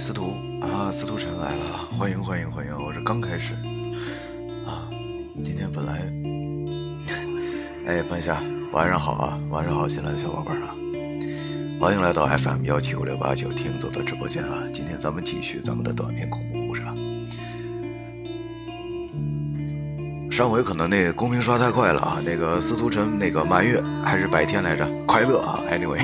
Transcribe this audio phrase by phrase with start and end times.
[0.00, 0.32] 司徒
[0.62, 2.72] 啊，司徒晨来了，欢迎欢迎欢迎！
[2.82, 3.52] 我是刚开始
[4.66, 4.88] 啊，
[5.44, 6.00] 今天本来，
[7.86, 8.42] 哎，半夏，
[8.72, 10.74] 晚上好啊，晚上好，新来的小伙伴啊，
[11.78, 16.94] 欢迎来到 FM 幺七五六八九听走的直播间啊，今天咱们继续咱们的短篇恐怖故事啊。
[20.30, 26.00] 上回可能那个公屏刷太快了啊，那个司徒晨那个满月还是白天来着，快乐啊，Anyway，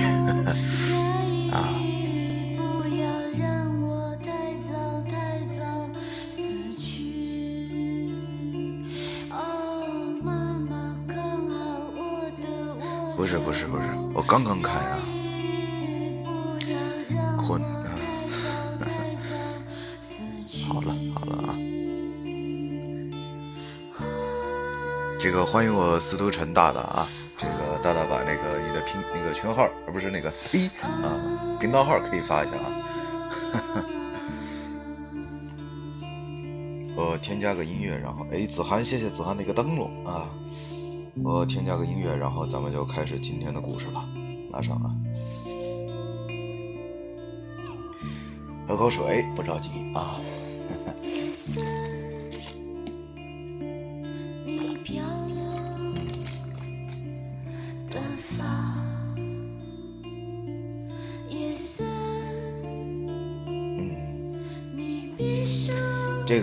[26.07, 31.19] 司徒陈大大啊，这个大大把那个你的拼那个群号，而不是那个呸啊
[31.59, 32.71] 频道号可以发一下啊，
[36.95, 40.31] 我添加个音乐，然后哎子涵谢谢子涵那个灯笼啊。
[41.25, 44.09] 我添加个音乐，然后咱们就开始今天的故事了。
[44.53, 44.95] 拿上啊，
[48.69, 50.21] 喝口水，不着急啊。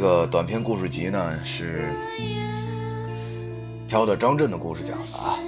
[0.04, 1.86] 这个短篇故事集呢是。
[3.88, 5.40] 挑的张震的故事讲的啊，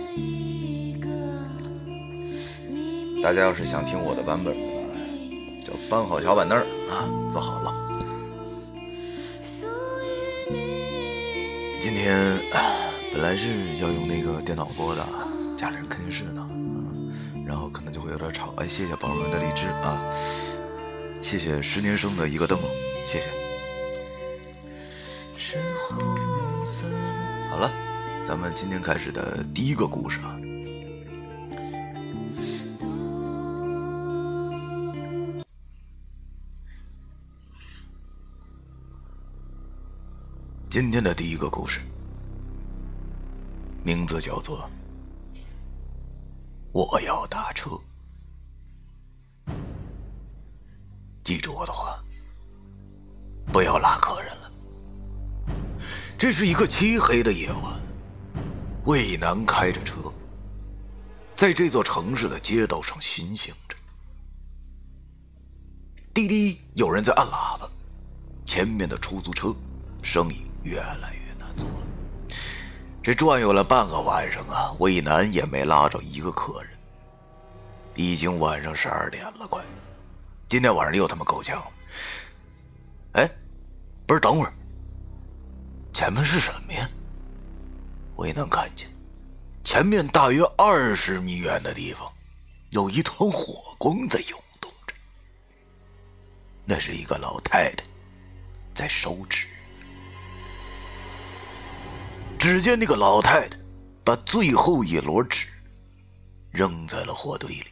[3.22, 4.56] 大家要是想听我的版本，
[5.60, 7.74] 就搬好小板凳啊，坐好了。
[11.82, 12.40] 今天
[13.12, 15.06] 本来是要用那个电脑播的，
[15.58, 16.48] 家里人看电视呢，
[17.46, 18.54] 然后可能就会有点吵。
[18.56, 20.02] 哎，谢谢宝们的荔枝啊，
[21.22, 22.70] 谢谢十年生的一个灯笼，
[23.06, 23.28] 谢谢。
[28.36, 30.38] 咱们今天开始的第一个故事啊，
[40.70, 41.80] 今天的第一个故事，
[43.86, 44.70] 名字叫做
[46.74, 47.70] 《我要打车》，
[51.24, 52.04] 记住我的话，
[53.46, 54.52] 不要拉客人了。
[56.18, 57.85] 这是一个漆黑的夜晚。
[58.86, 59.96] 魏楠开着车，
[61.36, 63.76] 在这座城市的街道上巡行着。
[66.14, 67.68] 滴滴，有人在按喇叭。
[68.46, 69.54] 前面的出租车
[70.04, 72.38] 生意越来越难做了。
[73.02, 76.72] 这转悠了半个晚上啊，魏楠也没拉着一个客人。
[77.96, 79.64] 已经晚上十二点了，快！
[80.48, 81.60] 今天晚上又他妈够呛。
[83.14, 83.28] 哎，
[84.06, 84.54] 不是，等会儿，
[85.92, 86.88] 前面是什么呀？
[88.16, 88.90] 我也能看见，
[89.64, 92.12] 前面大约二十米远的地方，
[92.72, 94.94] 有一团火光在涌动着。
[96.64, 97.84] 那是一个老太太
[98.74, 99.48] 在烧纸。
[102.40, 103.58] 只见那个老太太
[104.04, 105.48] 把最后一摞纸
[106.52, 107.68] 扔在了火堆里，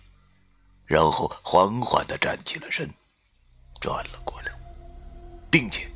[0.86, 2.90] 然后缓缓的站起了身，
[3.80, 4.52] 转了过来，
[5.50, 5.88] 并且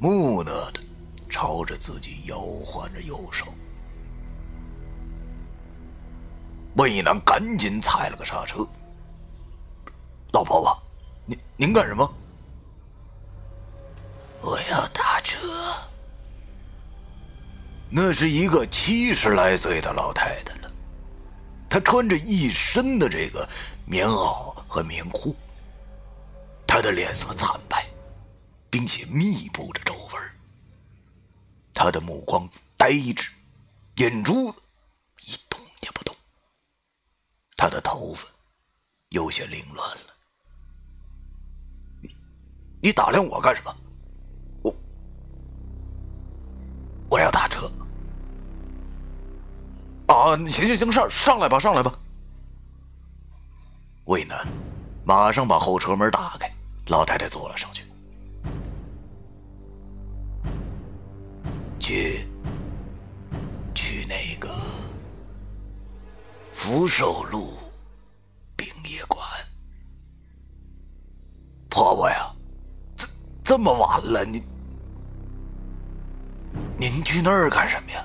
[0.00, 0.80] 木讷的
[1.28, 3.46] 朝着自己摇晃着右手。
[6.74, 8.66] 魏楠赶紧踩了个刹车。
[10.32, 10.82] 老婆婆，
[11.26, 12.14] 您您干什么？
[14.40, 15.48] 我要打车。
[17.90, 20.70] 那是一个七十来岁的老太太了，
[21.68, 23.48] 她穿着一身的这个
[23.84, 25.34] 棉袄和棉裤，
[26.66, 27.84] 她的脸色惨白，
[28.68, 30.22] 并且密布着皱纹。
[31.72, 33.30] 她的目光呆滞，
[33.96, 34.58] 眼珠子。
[37.58, 38.24] 他的头发
[39.08, 40.14] 有些凌乱了。
[42.00, 42.16] 你，
[42.80, 43.76] 你打量我干什么？
[44.62, 44.74] 我，
[47.10, 47.68] 我要打车。
[50.06, 51.92] 啊，行行行，上上来吧，上来吧。
[54.04, 54.46] 魏楠
[55.04, 56.48] 马上把后车门打开，
[56.86, 57.84] 老太太坐了上去。
[61.80, 62.28] 去，
[63.74, 64.48] 去那个。
[66.58, 67.56] 福寿路
[68.56, 69.24] 殡仪馆，
[71.70, 72.34] 婆婆呀，
[72.96, 73.06] 这
[73.44, 74.42] 这么晚了，您
[76.76, 78.04] 您去那儿干什么呀？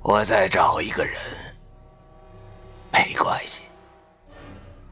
[0.00, 1.20] 我再找一个人，
[2.90, 3.66] 没关系，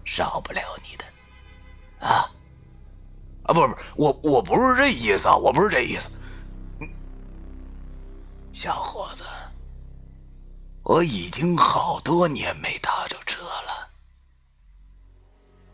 [0.05, 2.31] 少不了你的，啊，
[3.45, 6.11] 啊，不不，我我不是这意思啊，我不是这意思。
[8.53, 9.25] 小伙子，
[10.89, 13.91] 我已经好多年没搭着车了，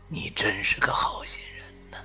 [0.09, 1.97] 你真是个好心人呢。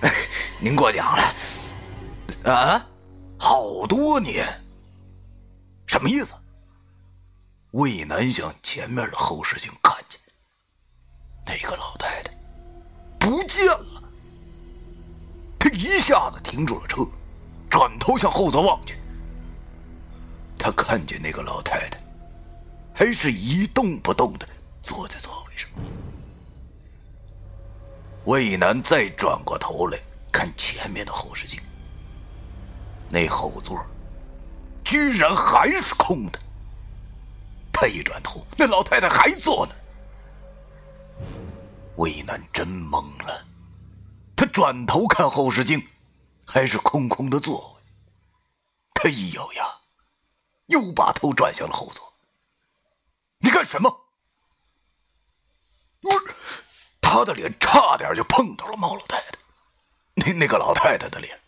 [0.58, 2.50] 您过奖了。
[2.50, 2.86] 啊，
[3.38, 4.48] 好多年？
[5.86, 6.32] 什么意思？
[7.72, 10.18] 魏南向前面的后视镜看见，
[11.44, 12.32] 那个老太太
[13.20, 14.02] 不见了。
[15.58, 17.06] 他一下子停住了车。
[17.68, 18.98] 转头向后座望去，
[20.62, 21.98] 他看见那个老太太
[22.94, 24.48] 还是一动不动的
[24.80, 25.68] 坐在座位上。
[28.26, 29.98] 魏南再转过头来
[30.30, 31.60] 看前面的后视镜，
[33.10, 33.84] 那后座
[34.84, 36.38] 居然还是空的。
[37.72, 39.74] 他一转头，那老太太还坐呢
[41.96, 43.44] 魏南真懵了，
[44.36, 45.82] 他转头看后视镜。
[46.44, 47.82] 还是空空的座位，
[48.92, 49.64] 他一咬牙，
[50.72, 52.12] 又把头转向了后座。
[53.38, 54.06] 你干什么？
[56.00, 56.34] 不是，
[57.00, 59.38] 他的脸差点就碰到了猫老太太，
[60.14, 61.40] 那那个老太太的脸。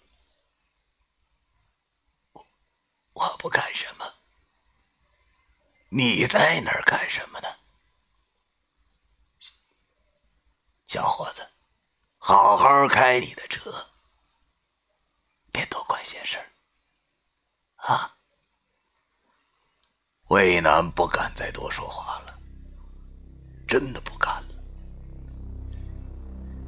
[2.32, 2.46] 我
[3.14, 4.14] 我不干什么，
[5.88, 7.48] 你在那儿干什么呢？
[10.86, 11.48] 小伙子，
[12.18, 13.88] 好好开你的车。
[15.50, 16.38] 别多管闲事
[17.76, 18.13] 啊！
[20.34, 22.34] 魏楠不敢再多说话了，
[23.68, 24.48] 真的不敢了。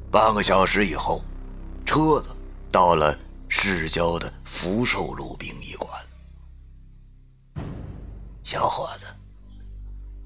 [0.09, 1.21] 半个小时以后，
[1.85, 2.29] 车子
[2.71, 3.13] 到了
[3.49, 5.91] 市郊的福寿路殡仪馆。
[8.41, 9.05] 小伙子，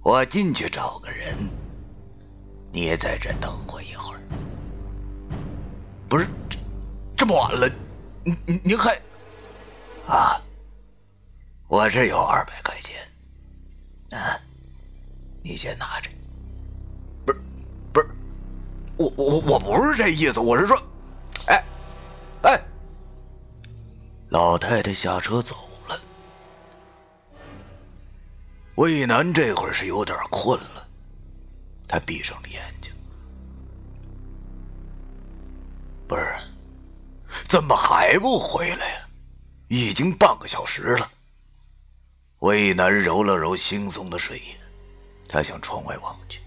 [0.03, 1.35] 我进去找个人，
[2.71, 4.21] 你也在这等我一会儿。
[6.07, 6.59] 不是，这
[7.17, 7.67] 这么晚了。
[8.23, 9.01] 您您您还
[10.05, 10.39] 啊？
[11.67, 13.01] 我这有二百块钱，
[14.11, 14.39] 啊，
[15.41, 16.09] 你先拿着。
[17.25, 17.39] 不是，
[17.93, 18.09] 不是，
[18.97, 20.81] 我我我我不是这意思，我是说，
[21.47, 21.63] 哎，
[22.43, 22.61] 哎，
[24.29, 25.55] 老太太下车走
[25.87, 25.99] 了。
[28.75, 30.87] 魏楠这会儿是有点困了，
[31.87, 32.93] 他闭上了眼睛。
[36.07, 36.35] 不是。
[37.47, 39.07] 怎么还不回来呀？
[39.69, 41.09] 已经半个小时了。
[42.41, 44.57] 魏楠揉了揉惺忪的睡眼，
[45.27, 46.41] 他向窗外望去，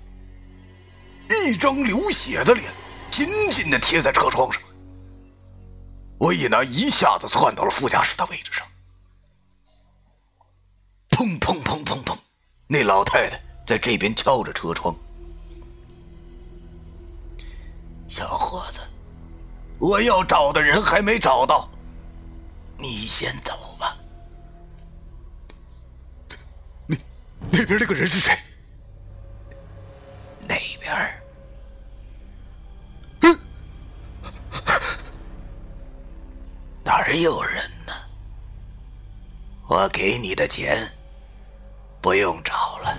[1.29, 2.73] 一张流血的脸
[3.13, 4.61] 紧紧的贴在车窗上。
[6.19, 8.67] 魏楠一下子窜到了副驾驶的位置上，
[11.11, 12.19] 砰砰砰砰砰，
[12.67, 14.95] 那老太太在这边敲着车窗。
[18.09, 18.81] 小伙子。
[19.79, 21.69] 我要找的人还没找到，
[22.79, 23.53] 你先走
[27.57, 28.37] 那边那个人是谁？
[30.41, 31.23] 那边？
[33.21, 33.39] 嗯，
[36.83, 37.93] 哪儿有人呢？
[39.69, 40.93] 我给你的钱
[42.03, 42.99] 不用找了。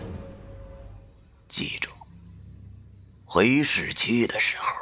[1.50, 1.92] 记住，
[3.26, 4.74] 回市区的时候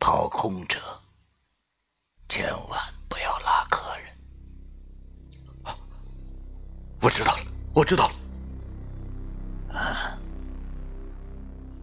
[0.00, 0.80] 跑空车。
[2.28, 5.76] 千万不要拉客人！
[7.00, 8.14] 我知道了，我知道了。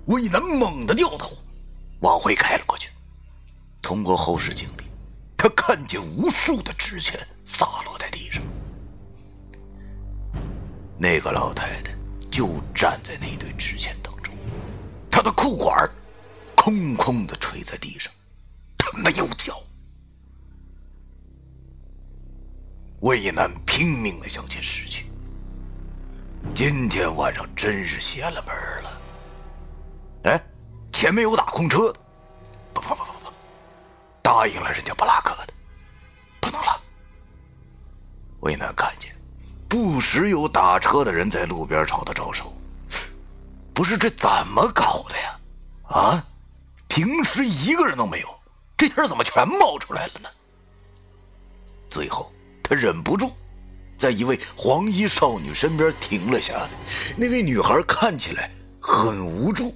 [0.09, 1.37] 魏楠猛地掉头，
[1.99, 2.89] 往回开了过去。
[3.79, 4.85] 通过后视镜里，
[5.37, 8.41] 他看见无数的纸钱洒落在地上。
[10.97, 11.93] 那个老太太
[12.31, 14.33] 就站在那堆纸钱当中，
[15.11, 15.87] 她的裤管
[16.55, 18.11] 空空的垂在地上，
[18.79, 19.61] 她没有脚。
[23.01, 25.05] 魏楠拼命的向前驶去。
[26.55, 28.98] 今天晚上真是邪了门了。
[30.23, 30.41] 哎，
[30.91, 31.99] 前面有打空车的，
[32.73, 33.33] 不不不不不，
[34.21, 35.53] 答应了人家不拉客的，
[36.41, 36.77] 不能拉。
[38.41, 39.15] 魏楠看见，
[39.67, 42.53] 不时有打车的人在路边朝他招手。
[43.73, 45.39] 不是这怎么搞的呀？
[45.87, 46.25] 啊，
[46.87, 48.27] 平时一个人都没有，
[48.75, 50.29] 这天怎么全冒出来了呢？
[51.89, 52.31] 最后。
[52.61, 53.31] 他忍不住，
[53.97, 56.69] 在一位黄衣少女身边停了下来。
[57.17, 59.75] 那位女孩看起来很无助。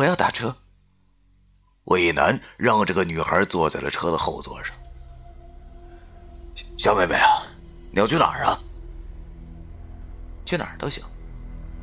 [0.00, 0.56] 我要打车。
[1.84, 4.74] 魏楠让这个女孩坐在了车的后座上。
[6.78, 7.42] 小妹妹啊，
[7.92, 8.58] 你要去哪儿啊？
[10.46, 11.04] 去哪儿都行，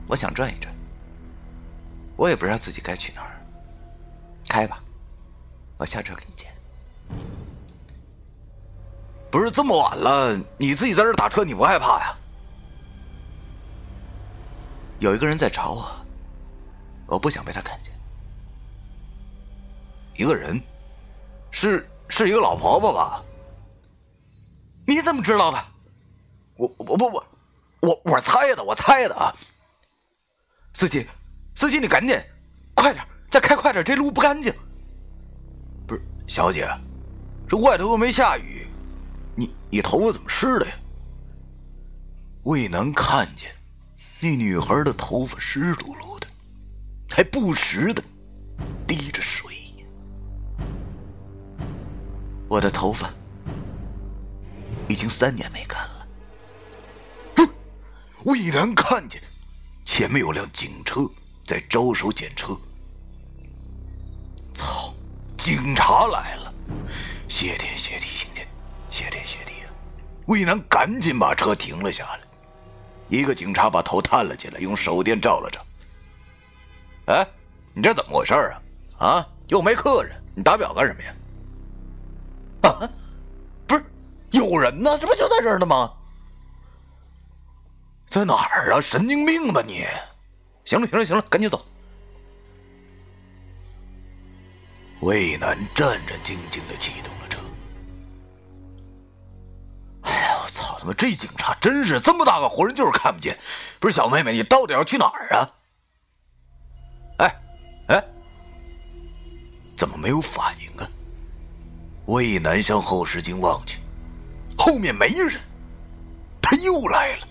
[0.08, 0.74] 我想转一转。
[2.16, 3.40] 我也不知道自己该去哪儿。
[4.50, 4.82] 开吧，
[5.78, 6.48] 我下车给你接。
[9.30, 12.18] 不是这么晚了，你自己在这打车，你不害怕呀？
[15.02, 15.92] 有一个人在找我，
[17.06, 17.94] 我不想被他看见。
[20.18, 20.60] 一个人，
[21.52, 23.24] 是是一个老婆婆吧？
[24.86, 25.66] 你怎么知道的？
[26.56, 27.26] 我我不我
[27.82, 29.32] 我我猜的，我猜的啊！
[30.74, 31.06] 司机，
[31.56, 32.20] 司机，你赶紧
[32.74, 34.52] 快点，再开快点，这路不干净。
[35.86, 36.68] 不是，小姐，
[37.48, 38.68] 这外头又没下雨，
[39.36, 40.74] 你你头发怎么湿的呀？
[42.44, 43.52] 魏能看见
[44.20, 46.26] 那女孩的头发湿漉漉的，
[47.12, 48.02] 还不时的
[48.88, 49.47] 滴着水。
[52.48, 53.10] 我的头发
[54.88, 56.08] 已经三年没干了。
[57.38, 57.50] 哼！
[58.25, 59.22] 魏南看见
[59.86, 61.01] 前面有辆警车
[61.44, 62.58] 在招手检车。
[64.54, 64.94] 操！
[65.38, 66.54] 警察来了！
[67.30, 68.42] 谢天谢地，兄弟，
[68.89, 69.70] 谢天谢地啊！
[70.25, 72.22] 魏南赶紧把车停了下来。
[73.08, 75.66] 一个警察把头探了进来，用手电照了照。
[77.06, 77.27] 哎，
[77.74, 78.62] 你这怎么回事啊？
[79.06, 81.13] 啊，又没客人，你打表干什么呀？
[82.68, 82.90] 啊，
[83.66, 83.86] 不是，
[84.32, 85.94] 有人呢，这不就在这儿呢吗？
[88.08, 88.82] 在哪儿啊？
[88.82, 89.86] 神经病吧你！
[90.66, 91.66] 行了，行了，行了，赶紧走。
[95.02, 97.40] 魏楠战战兢兢的启动了车。
[100.02, 100.94] 哎呀，我操他妈！
[100.94, 103.38] 这警察真是这么大个活人就是看不见。
[103.80, 105.50] 不是小妹妹，你到底要去哪儿啊？
[107.20, 107.42] 哎，
[107.88, 108.04] 哎，
[109.78, 110.67] 怎么没有反应啊？
[112.08, 113.80] 魏南向后视镜望去，
[114.58, 115.40] 后面没人。
[116.42, 117.28] 他又来了，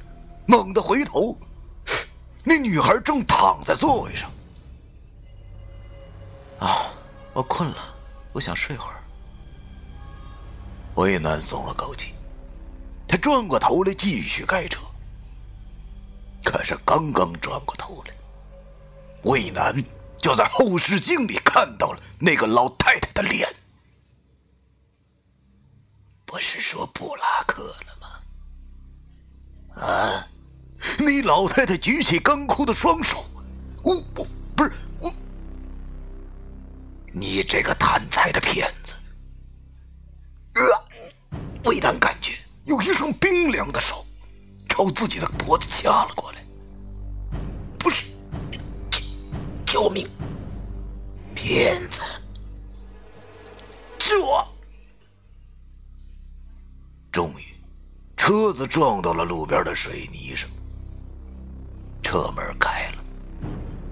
[0.46, 1.36] 猛地回头，
[2.44, 4.30] 那女孩正躺在座位上。
[6.58, 6.92] 啊，
[7.32, 7.94] 我困了，
[8.32, 9.02] 我想睡会儿。
[10.96, 12.14] 魏南松了口气，
[13.08, 14.80] 他转过头来继续开车。
[16.44, 18.14] 可是刚刚转过头来，
[19.22, 19.82] 魏南
[20.18, 23.48] 就在后视镜里看到了那个老太太的脸。
[26.36, 29.82] 不是说布拉克了吗？
[29.82, 30.28] 啊！
[30.98, 33.24] 那老太太举起干枯的双手，
[33.82, 35.10] 我我不是我，
[37.10, 38.92] 你这个贪财的骗子！
[40.56, 40.62] 呃，
[41.64, 44.04] 魏丹感觉有一双冰凉的手
[44.68, 46.44] 朝自己的脖子掐了过来。
[47.78, 48.08] 不是，
[48.90, 49.00] 救
[49.64, 50.06] 救命！
[51.34, 52.02] 骗子！
[53.96, 54.46] 救我！
[57.16, 57.54] 终于，
[58.14, 60.50] 车子撞到了路边的水泥上。
[62.02, 63.02] 车门开了，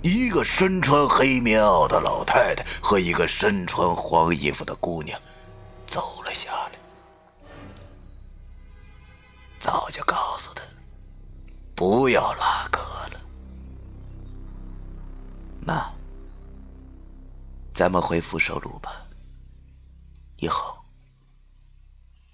[0.02, 5.19] 一个身穿黑棉袄的老太太和一个身穿黄衣服的姑娘
[5.87, 6.73] 走了下来。
[9.59, 10.62] 早就告诉他，
[11.75, 13.21] 不要拉客了。
[15.61, 15.90] 那，
[17.73, 18.90] 咱们回福寿路吧。
[20.37, 20.84] 以后。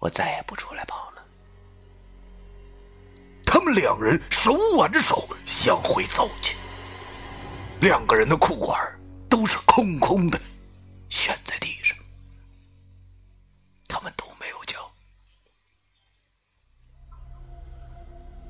[0.00, 1.22] 我再也不出来跑了。
[3.44, 6.56] 他们两人手挽着手向回走去，
[7.80, 8.78] 两个人的裤管
[9.28, 10.40] 都是空空的，
[11.08, 11.96] 悬在地上。
[13.86, 14.90] 他们都没有叫。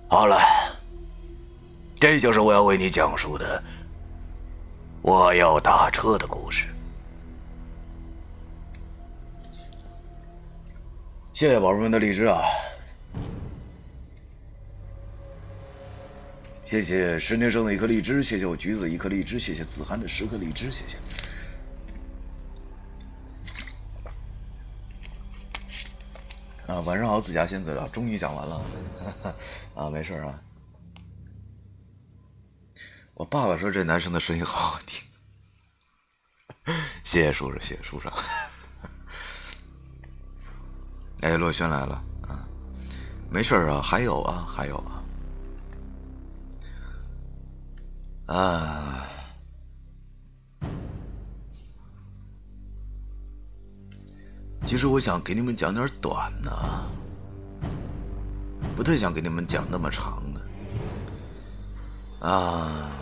[0.09, 0.39] 好了，
[1.97, 3.63] 这就是我要为你讲述的
[5.03, 6.69] 我要打车的故事。
[11.41, 12.43] 谢谢宝贝们的荔枝啊！
[16.67, 20.99] 谢谢十年生的一颗荔枝，谢谢我橘子一颗荔枝，谢谢子涵的十颗荔枝，谢谢。
[26.67, 28.63] 啊，晚上好，子佳仙子啊，终于讲完了
[29.75, 30.39] 啊，没事啊。
[33.15, 35.03] 我爸爸说这男生的声音好好听，
[37.03, 38.11] 谢谢叔叔，谢谢叔叔。
[41.23, 42.49] 哎，洛轩来了啊！
[43.29, 45.03] 没事啊，还有啊，还有啊。
[48.35, 49.05] 啊，
[54.65, 56.51] 其实我想给你们讲点短的，
[58.75, 60.41] 不太想给你们讲那么长的
[62.27, 62.93] 啊。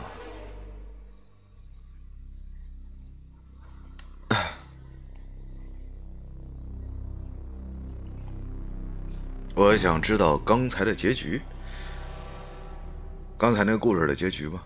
[9.58, 11.42] 我想知道刚才的结局，
[13.36, 14.64] 刚才那个故事的结局吧。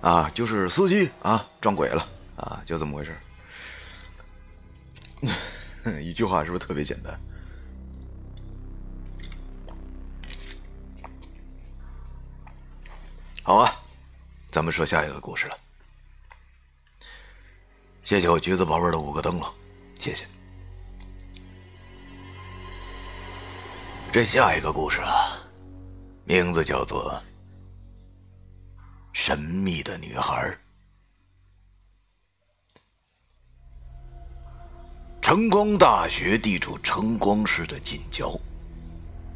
[0.00, 3.14] 啊，就是司机啊撞鬼了啊，就这么回事
[6.00, 7.20] 一句话是不是特别简单？
[13.42, 13.70] 好啊，
[14.50, 15.58] 咱们说下一个故事了。
[18.02, 19.46] 谢谢我橘子宝贝的五个灯笼，
[19.98, 20.26] 谢谢。
[24.18, 25.38] 这下一个故事啊，
[26.24, 27.12] 名字叫做
[29.12, 30.34] 《神秘的女孩》。
[35.22, 38.36] 成光大学地处成光市的近郊，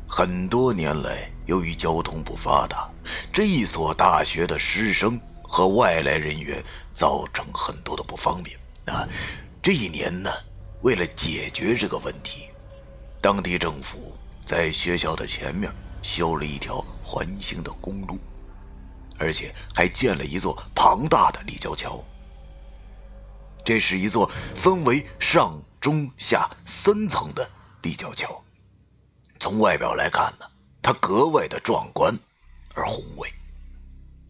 [0.05, 2.91] 很多年来，由于交通不发达，
[3.33, 6.61] 这一所大学的师生和外来人员
[6.93, 8.59] 造成很多的不方便。
[8.87, 9.07] 啊，
[9.63, 10.29] 这一年呢，
[10.81, 12.49] 为了解决这个问题，
[13.21, 14.13] 当地政府
[14.45, 15.73] 在学校的前面
[16.03, 18.19] 修了一条环形的公路，
[19.19, 22.03] 而且还建了一座庞大的立交桥。
[23.65, 25.61] 这是一座分为上。
[25.83, 27.45] 中下三层的
[27.83, 28.41] 立交桥，
[29.41, 30.47] 从外表来看呢，
[30.81, 32.17] 它格外的壮观
[32.73, 33.29] 而宏伟，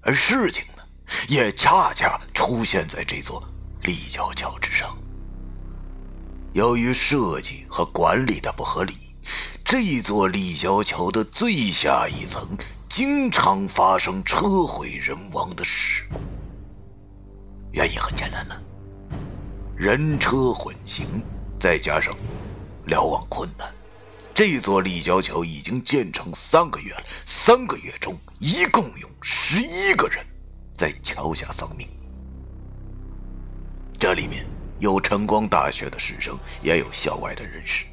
[0.01, 0.83] 而事情呢，
[1.29, 3.47] 也恰恰出现在这座
[3.83, 4.97] 立交桥之上。
[6.55, 9.02] 由于设计和管理的不合理，
[9.65, 12.49] 这座立交桥的最下一层
[12.89, 16.21] 经常发生车毁人亡的事故。
[17.73, 18.55] 原因很简单呢，
[19.77, 21.07] 人车混行。
[21.59, 22.13] 再加上
[22.87, 23.73] 瞭望困难，
[24.35, 27.03] 这座立交桥已经建成三个月了。
[27.25, 30.27] 三个月中，一共有十一个人
[30.75, 31.89] 在桥下丧命。
[33.97, 34.45] 这里面
[34.81, 37.85] 有晨光大学的师生，也有校外的人士。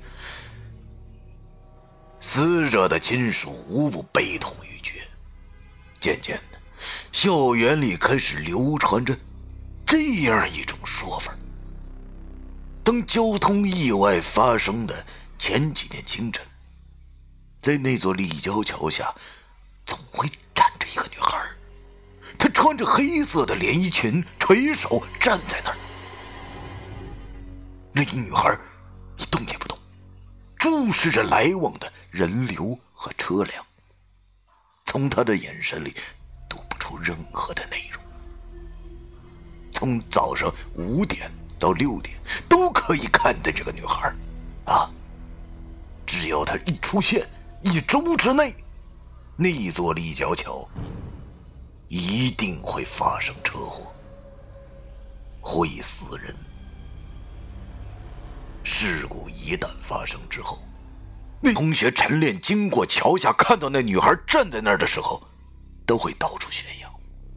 [2.20, 5.02] 死者的亲属无不悲痛欲绝。
[6.00, 6.60] 渐渐的，
[7.12, 9.18] 校园里开始流传着
[9.86, 11.34] 这样一种说法。
[12.84, 15.06] 当交通意外发生的
[15.38, 16.46] 前几天清晨，
[17.62, 19.14] 在那座立交桥下，
[19.86, 21.38] 总会站着一个女孩。
[22.38, 25.78] 她穿着黑色的连衣裙，垂手站在那儿。
[27.92, 28.58] 那女孩
[29.18, 29.78] 一动也不动，
[30.58, 33.66] 注视着来往的人流和车辆。
[34.86, 35.94] 从他的眼神里，
[36.50, 38.02] 读不出任何的内容。
[39.72, 41.32] 从早上五点。
[41.60, 42.18] 到六点
[42.48, 44.10] 都可以看见这个女孩，
[44.64, 44.90] 啊！
[46.08, 47.28] 只要她一出现，
[47.62, 48.56] 一周之内，
[49.36, 50.66] 那座立交桥
[51.90, 53.94] 一定会发生车祸，
[55.42, 56.34] 会死人。
[58.64, 60.64] 事故一旦发生之后，
[61.42, 65.22] 那同学晨练经过桥下，看到那女孩站在那儿的时候，
[65.86, 66.92] 都会到处宣扬，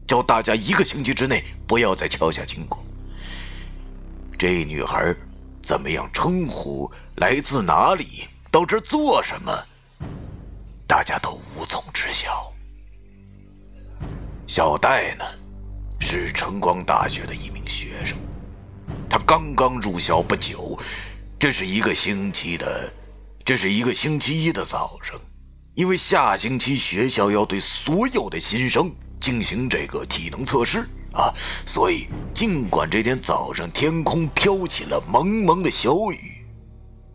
[0.05, 2.83] 叫大家一个星期之内不要在桥下经过。
[4.37, 5.15] 这女孩
[5.61, 6.91] 怎么样称呼？
[7.15, 8.27] 来自哪里？
[8.51, 9.65] 到这做什么？
[10.85, 12.51] 大家都无从知晓。
[14.47, 15.23] 小戴呢，
[15.99, 18.17] 是晨光大学的一名学生，
[19.09, 20.77] 他刚刚入校不久。
[21.39, 22.91] 这是一个星期的，
[23.45, 25.19] 这是一个星期一的早上，
[25.73, 30.87] 因为下星期学校要对所有的新生进行这个体能测试。
[31.13, 31.31] 啊，
[31.63, 36.43] 所以尽管这天早上天空飘起了蒙蒙的小雨，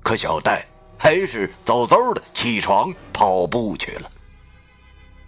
[0.05, 4.09] 可小戴还是早早的起床跑步去了。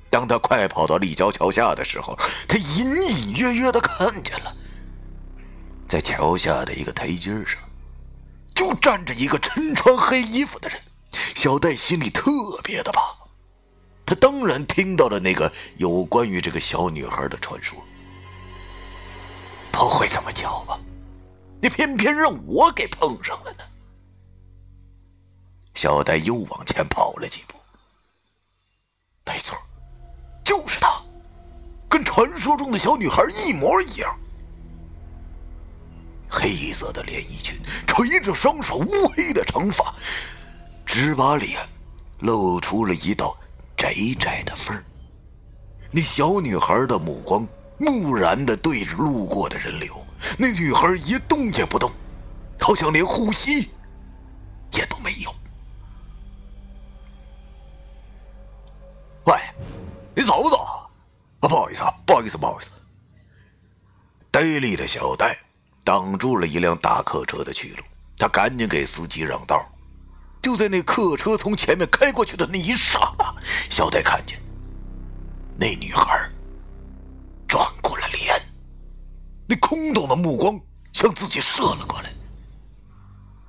[0.09, 4.55] 当他快跑到立交桥下的时候，他隐隐约约的看见了，
[5.89, 7.59] 在桥下的一个台阶上，
[8.55, 10.79] 就站着一个身穿黑衣服的人。
[11.35, 12.31] 小戴心里特
[12.63, 13.01] 别的怕，
[14.05, 17.79] 他当然听到了那个有关于这个小女孩的传说。
[19.73, 20.79] 不会这么巧吧？
[21.63, 23.65] 你偏偏让我给碰上了呢！
[25.75, 27.55] 小戴又往前跑了几步。
[29.25, 29.57] 没错，
[30.45, 31.01] 就是他，
[31.89, 34.19] 跟传说中的小女孩一模一样。
[36.29, 39.95] 黑色的连衣裙，垂着双手，乌黑的长发，
[40.93, 41.57] 只把脸
[42.19, 43.39] 露出了一道
[43.77, 44.77] 窄窄的缝
[45.93, 47.47] 那小女孩的目光。
[47.79, 50.05] 木然的对着路过的人流，
[50.37, 51.91] 那女孩一动也不动，
[52.61, 53.71] 好像连呼吸
[54.73, 55.35] 也都没有。
[59.27, 59.35] 喂，
[60.15, 60.57] 你走不走？
[61.39, 62.71] 啊，不好意思啊，不好意思，不好意思。
[64.31, 65.39] 呆立的小戴
[65.85, 67.85] 挡住了一辆大客车的去路，
[68.19, 69.65] 他赶紧给司机让道。
[70.43, 73.35] 就在那客车从前面开过去的那一刹那，
[73.69, 74.41] 小戴看见
[75.59, 76.31] 那女孩。
[77.47, 78.41] 转过了脸，
[79.45, 80.57] 那空洞的目光
[80.93, 82.13] 向自己射了过来。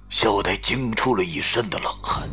[0.10, 2.28] 小戴惊出了一身的冷汗，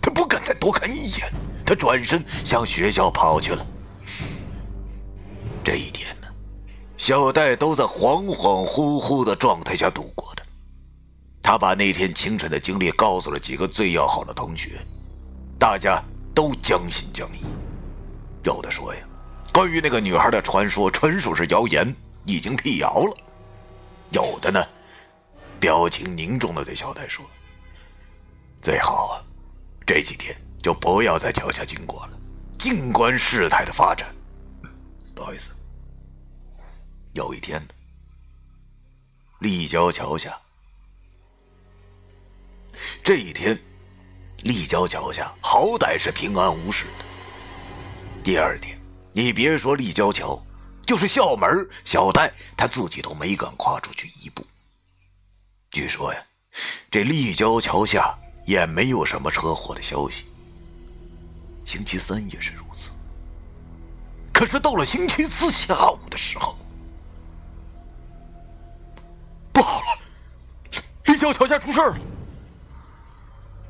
[0.00, 1.32] 他不敢再多看一眼，
[1.66, 3.66] 他转身向学校跑去了。
[5.64, 6.28] 这一天呢，
[6.96, 10.42] 小戴都在恍恍惚惚的状态下度过的。
[11.50, 14.86] 他把那天清晨的经历告诉了几个最要好的同学，
[15.58, 15.98] 大家
[16.34, 17.40] 都将信将疑。
[18.44, 19.00] 有的说呀，
[19.50, 23.14] 关于那个女孩的传说纯属是谣言，已经辟谣了；
[24.10, 24.62] 有的呢，
[25.58, 27.24] 表情凝重的对小戴说
[28.60, 29.24] ：“最好啊，
[29.86, 32.10] 这几天就不要在桥下经过了，
[32.58, 34.14] 静观事态的发展。”
[35.16, 35.48] 不好意思。
[37.14, 37.66] 有一天，
[39.40, 40.38] 立交桥下，
[43.02, 43.58] 这一天，
[44.42, 47.04] 立交桥下好歹是平安无事的。
[48.22, 48.78] 第二天，
[49.12, 50.40] 你别说立交桥，
[50.86, 54.44] 就是校门，小戴他自己都没敢跨出去一步。
[55.70, 56.20] 据说呀，
[56.90, 60.26] 这立交桥下也没有什么车祸的消息。
[61.64, 62.90] 星期三也是如此。
[64.32, 66.56] 可是到了星期四下午的时候。
[69.52, 71.98] 不好了，立交桥下出事了。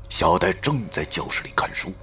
[0.09, 1.93] 小戴正在教室里看书，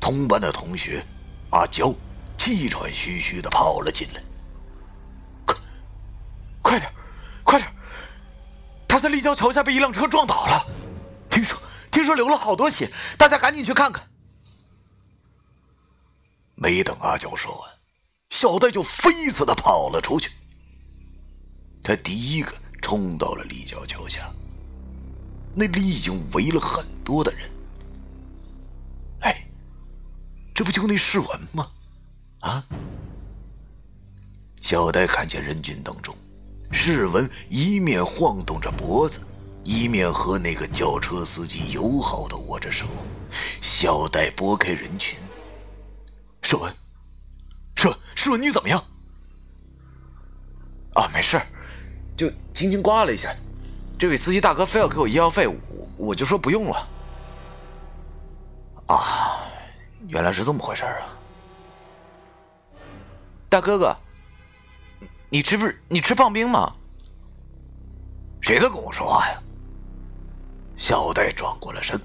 [0.00, 1.04] 同班的同学
[1.50, 1.94] 阿娇
[2.36, 4.22] 气喘吁吁的跑了进来。
[5.44, 5.56] 快，
[6.62, 6.92] 快点，
[7.44, 7.70] 快点！
[8.88, 10.66] 他在立交桥下被一辆车撞倒了，
[11.28, 11.58] 听说
[11.90, 14.08] 听说流了好多血，大家赶紧去看看。
[16.54, 17.70] 没等阿娇说完，
[18.30, 20.30] 小戴就飞似的跑了出去。
[21.82, 22.52] 他第一个。
[22.84, 24.28] 冲到了立交桥下，
[25.54, 27.50] 那里已经围了很多的人。
[29.20, 29.46] 哎，
[30.54, 31.70] 这不就那世文吗？
[32.40, 32.66] 啊！
[34.60, 36.16] 小戴看见人群当中，
[36.70, 39.26] 世文一面晃动着脖子，
[39.64, 42.86] 一面和那个轿车司机友好的握着手。
[43.60, 45.18] 小戴拨开人群，
[46.42, 46.74] 世文，
[47.76, 48.84] 世文，世文，你怎么样？
[50.94, 51.40] 啊，没事。
[52.16, 53.34] 就轻轻刮了一下，
[54.02, 55.56] 这位司机大哥非要给我医药费，我
[55.96, 56.88] 我就说不用了。
[58.88, 59.46] 啊，
[60.08, 61.06] 原来是这么回事啊！
[63.48, 63.96] 大哥哥，
[65.28, 66.74] 你吃不是你吃棒冰吗？
[68.40, 69.40] 谁在跟我说话呀？
[70.76, 71.96] 小戴转过了身，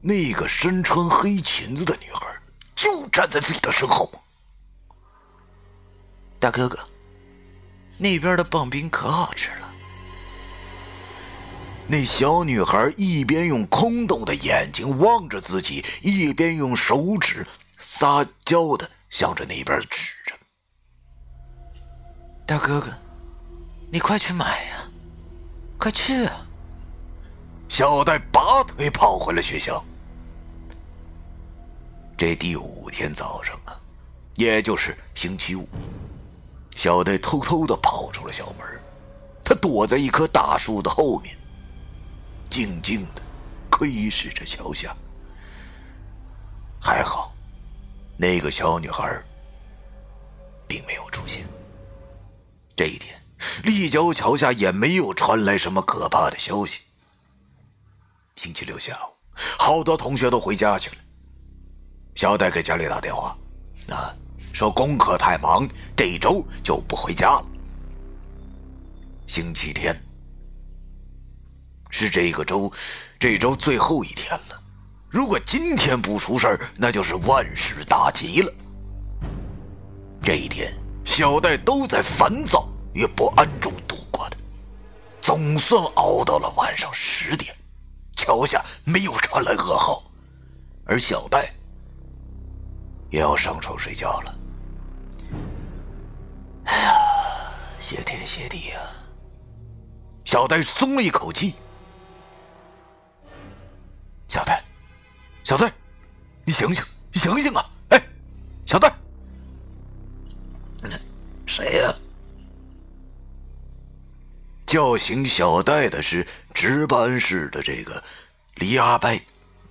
[0.00, 2.24] 那个身穿黑裙子的女孩
[2.76, 4.08] 就站在自己的身后。
[6.38, 6.78] 大哥哥。
[7.98, 9.65] 那边的棒冰可好吃了。
[11.88, 17.46] 那小女孩一边用空洞的眼睛望着自己，一边用手指
[17.78, 20.34] 撒娇的向着那边指着。
[22.44, 22.92] 大哥哥，
[23.90, 24.88] 你快去买呀，
[25.78, 26.44] 快去啊！
[27.68, 29.84] 小戴拔腿跑回了学校。
[32.16, 33.78] 这第五天早上啊，
[34.34, 35.68] 也就是星期五。
[36.74, 38.66] 小戴偷偷的跑出了校门，
[39.44, 41.36] 他躲在一棵大树的后面，
[42.56, 43.20] 静静的
[43.68, 44.96] 窥视着桥下。
[46.80, 47.34] 还好，
[48.16, 49.22] 那个小女孩
[50.66, 51.46] 并没有出现。
[52.74, 53.14] 这一天，
[53.62, 56.80] 立交桥下也没有传来什么可怕的消息。
[58.36, 59.12] 星期六下午，
[59.58, 60.96] 好多同学都回家去了。
[62.14, 63.36] 小戴给家里打电话，
[63.90, 64.16] 啊。
[64.54, 67.46] 说功课太忙，这一周就不回家了。
[69.26, 69.94] 星期天
[71.98, 72.70] 是这个周，
[73.18, 74.62] 这周最后一天了。
[75.08, 78.52] 如果今天不出事儿，那就是万事大吉了。
[80.20, 80.74] 这一天，
[81.06, 84.36] 小戴都在烦躁与不安中度过的。
[85.20, 87.56] 总算熬到了晚上十点，
[88.14, 90.02] 桥下没有传来噩耗，
[90.84, 91.50] 而小戴
[93.10, 94.38] 也要上床睡觉了。
[96.66, 96.94] 哎呀，
[97.78, 98.80] 谢天谢地呀！
[100.26, 101.54] 小戴松了一口气。
[104.28, 104.62] 小戴，
[105.44, 105.72] 小戴，
[106.44, 107.64] 你醒醒，你醒醒啊！
[107.90, 108.02] 哎，
[108.66, 108.92] 小戴，
[111.46, 111.94] 谁呀？
[114.66, 118.02] 叫醒小戴的是值班室的这个
[118.56, 119.08] 黎阿伯。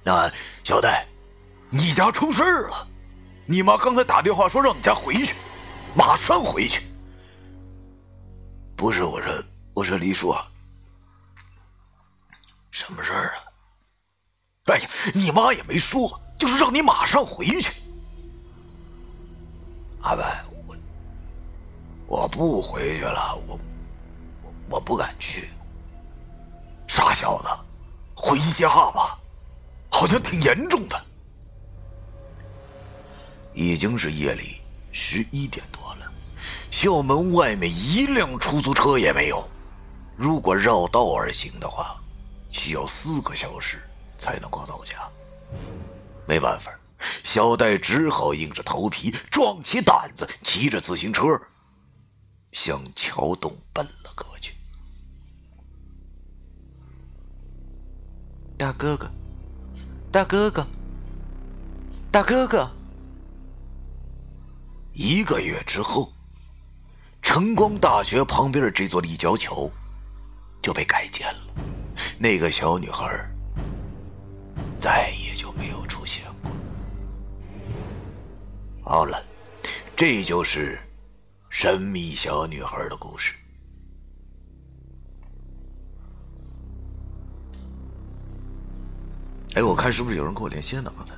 [0.04, 0.32] 那
[0.64, 1.06] 小戴，
[1.70, 2.88] 你家出事了！
[3.46, 5.36] 你妈刚才打电话说让你家回去。
[5.94, 6.88] 马上回去。
[8.76, 10.48] 不是我说，我说黎叔啊，
[12.72, 13.45] 什么事儿啊？
[14.66, 17.72] 哎呀，你妈也没说，就是让你马上回去。
[20.02, 20.26] 阿文，
[20.66, 20.76] 我
[22.08, 23.60] 我不回去了，我
[24.42, 25.50] 我我不敢去。
[26.88, 27.48] 傻小子，
[28.16, 29.20] 回家吧，
[29.92, 31.06] 好像挺严重的。
[33.54, 36.12] 已经是夜里十一点多了，
[36.72, 39.48] 校门外面一辆出租车也没有。
[40.16, 41.96] 如果绕道而行的话，
[42.50, 43.84] 需要四个小时
[44.18, 44.98] 才能够到家。
[46.28, 46.72] 没办法，
[47.24, 51.40] 小戴只好硬着头皮，壮起胆子，骑着自行车
[52.52, 54.54] 向桥洞奔了过去。
[58.58, 59.12] 大哥哥，
[60.12, 60.66] 大哥哥，
[62.12, 62.72] 大哥哥。
[64.94, 66.14] 一个月之后，
[67.22, 69.70] 晨光大学旁边的这座立交桥
[70.62, 71.40] 就被改建了。
[72.18, 73.30] 那个小女孩
[74.78, 76.52] 再也就没有出现过。
[78.84, 79.24] 好了，
[79.96, 80.80] 这就是
[81.50, 83.34] 神秘小女孩的故事。
[89.56, 90.94] 哎，我看是不是有人跟我连线呢？
[90.98, 91.16] 刚才。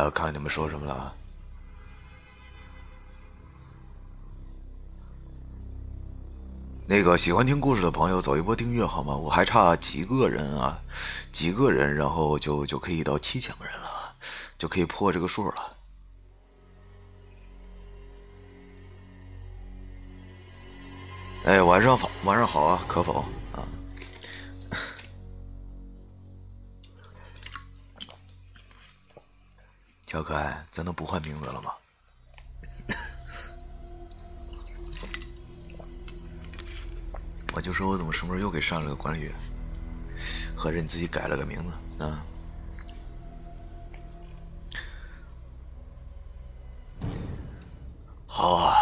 [0.00, 1.14] 啊，看你们说什么了啊？
[6.92, 9.16] 那个喜欢听故事的朋友，走一波订阅好吗？
[9.16, 10.78] 我还差几个人啊？
[11.32, 14.14] 几个人，然后就就可以到七千个人了，
[14.58, 15.54] 就可以破这个数了。
[21.44, 23.24] 哎，晚上好，晚上好啊，可否
[23.54, 23.64] 啊？
[30.06, 31.72] 小可爱，咱能不换名字了吗？
[37.52, 39.32] 我就说我怎么什么时候又给上了个管理员？
[40.56, 41.58] 合着你自己改了个名
[41.98, 42.24] 字啊？
[48.26, 48.74] 好啊，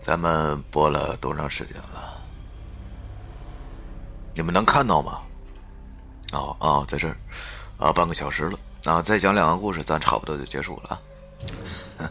[0.00, 2.20] 咱们播了多长时间了？
[4.34, 5.20] 你们能看到吗？
[6.32, 7.16] 哦哦，在这儿
[7.78, 8.58] 啊，半个小时了。
[8.84, 11.00] 啊，再讲两个故事，咱差不多就结束了
[11.98, 12.10] 啊！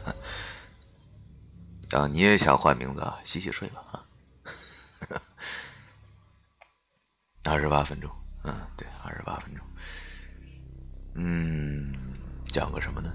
[1.99, 3.17] 啊，你也想换名字啊？
[3.23, 4.05] 洗洗睡吧啊！
[7.45, 8.09] 二十八分钟，
[8.43, 9.65] 嗯，对，二十八分钟。
[11.15, 11.93] 嗯，
[12.47, 13.13] 讲个什么呢？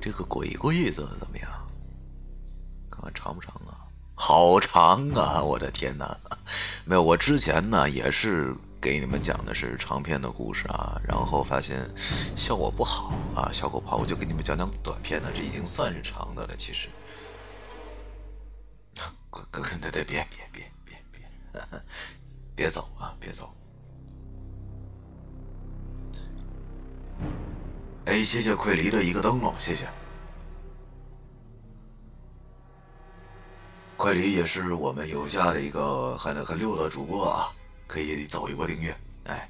[0.00, 1.50] 这个鬼柜子怎么样？
[2.90, 3.86] 看看长不长啊？
[4.16, 5.42] 好长啊！
[5.42, 6.16] 我的天哪！
[6.84, 8.54] 没有，我之前呢也是。
[8.84, 11.88] 给你们讲的是长篇的故事啊，然后发现
[12.36, 16.54] 效果不好啊，效果不好，我就给你们讲讲短篇的，这已经算是长的了。
[16.54, 16.90] 其实，
[19.30, 20.70] 滚滚，对对，别别别
[22.54, 23.52] 别，走啊，别走！
[28.06, 29.88] 哎，谢谢奎离的一个灯笼，谢谢。
[33.96, 37.52] 奎离也是我们有家的一个很很溜的主播啊。
[37.86, 39.48] 可以走一波订阅，哎，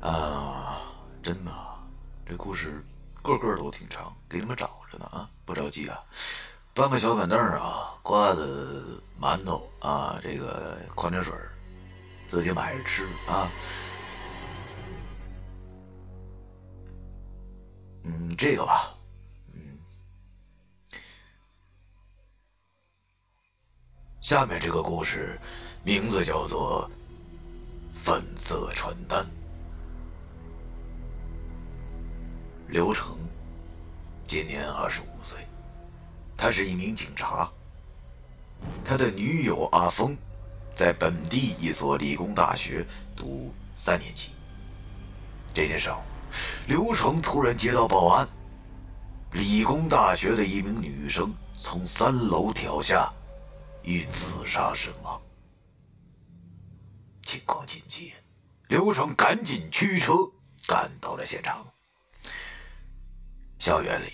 [0.00, 0.80] 啊，
[1.20, 1.52] 真的，
[2.24, 2.82] 这故事
[3.20, 6.00] 个个都挺长，给你们找着呢啊，不着急啊，
[6.78, 11.34] 搬个小板凳啊，瓜子、馒头啊，这个矿泉水
[12.28, 13.50] 自己买着吃啊。
[18.04, 18.94] 嗯，这个吧。
[19.52, 19.76] 嗯
[24.20, 25.36] 下面这个故事，
[25.82, 26.88] 名字叫做
[27.98, 29.24] 《粉色传单》。
[32.68, 33.18] 刘成
[34.22, 35.44] 今年二十五岁，
[36.38, 37.50] 他是一名警察。
[38.84, 40.16] 他的女友阿峰
[40.74, 44.30] 在本地一所理工大学读三年级。
[45.52, 46.02] 这天上午，
[46.68, 48.28] 刘成突然接到报案：
[49.32, 53.12] 理工大学的一名女生从三楼跳下。
[53.84, 55.18] 遇自杀身亡，
[57.22, 58.12] 情况紧急，
[58.66, 60.12] 刘成赶紧驱车
[60.66, 61.66] 赶到了现场。
[63.58, 64.12] 校园里，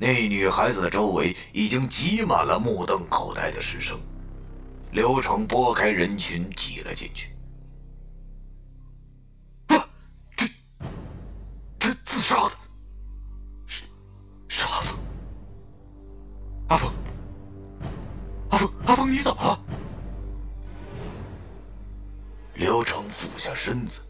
[0.00, 3.98] 那女孩子的周围已经挤满了目瞪口呆的师生。
[4.92, 7.30] 刘成拨开人群挤了进去。
[9.66, 9.88] 啊
[10.36, 10.46] 这，
[11.78, 12.52] 这自杀的，
[13.66, 13.82] 是，
[14.46, 14.98] 是阿峰，
[16.68, 16.76] 阿
[18.56, 18.72] 峰。
[18.86, 19.60] 阿峰，你怎么了？
[22.54, 24.00] 刘成俯下身子，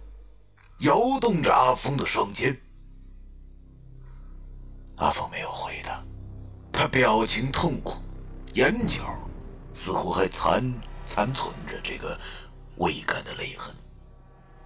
[0.81, 2.57] 摇动着阿峰的双肩。
[4.99, 6.03] 阿峰没有回答，
[6.73, 8.03] 他表情痛苦，
[8.55, 9.17] 眼角
[9.73, 10.73] 似乎还残
[11.07, 12.19] 残存着这个
[12.77, 13.75] 未干的泪痕。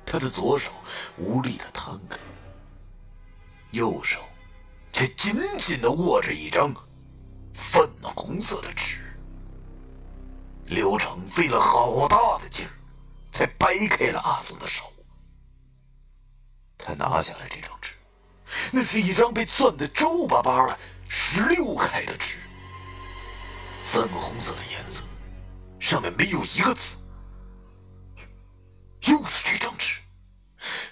[0.07, 0.73] 他的左手
[1.17, 2.19] 无力的摊开，
[3.73, 4.21] 右手
[4.93, 6.75] 却紧紧的握着一张
[7.55, 9.01] 粉红色的纸。
[10.65, 12.73] 刘成费了好大的劲儿，
[13.31, 14.85] 才掰开了阿峰的手。
[16.79, 17.93] 他拿下了这张纸，
[18.71, 22.37] 那是一张被攥得皱巴巴的十六开的纸，
[23.85, 25.03] 粉红色的颜色，
[25.79, 26.97] 上面没有一个字。
[29.03, 30.01] 又是这张纸。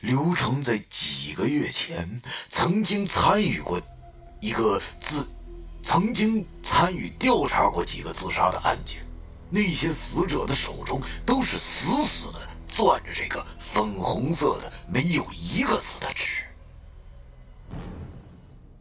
[0.00, 3.80] 刘成在几个月前曾经参与过
[4.40, 5.26] 一个自，
[5.82, 9.06] 曾经参与调查过几个自杀的案件，
[9.48, 16.42] 那些死者的手中都是死死的攥着这个粉红色的、没有一个字的纸。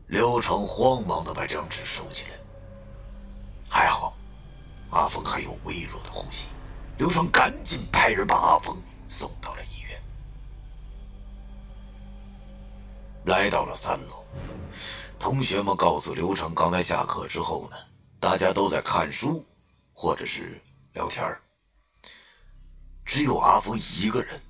[0.10, 2.32] 刘成慌忙的把这张纸收起来，
[3.70, 4.18] 还好，
[4.90, 6.48] 阿峰还有微弱的呼吸。
[6.98, 8.76] 刘成赶紧派人把阿峰
[9.08, 10.02] 送到了医院。
[13.26, 14.26] 来到了三楼，
[15.20, 17.78] 同学们告诉刘成，刚才下课之后呢，
[18.20, 19.46] 大家都在看书，
[19.94, 20.60] 或者是
[20.94, 21.24] 聊天
[23.06, 24.42] 只有阿峰一个人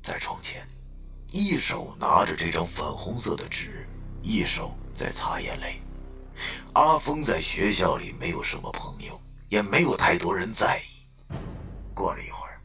[0.00, 0.64] 在床前，
[1.32, 3.88] 一手拿着这张粉红色的纸，
[4.22, 5.80] 一手在擦眼泪。
[6.74, 11.34] 阿峰在学校里没有什么朋友，也没有太多人在意。
[11.94, 12.60] 过了一会儿，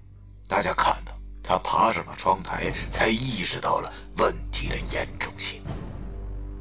[0.48, 1.14] 大家看到。
[1.50, 5.64] 他爬上了窗台，才意识到了问题的严重性。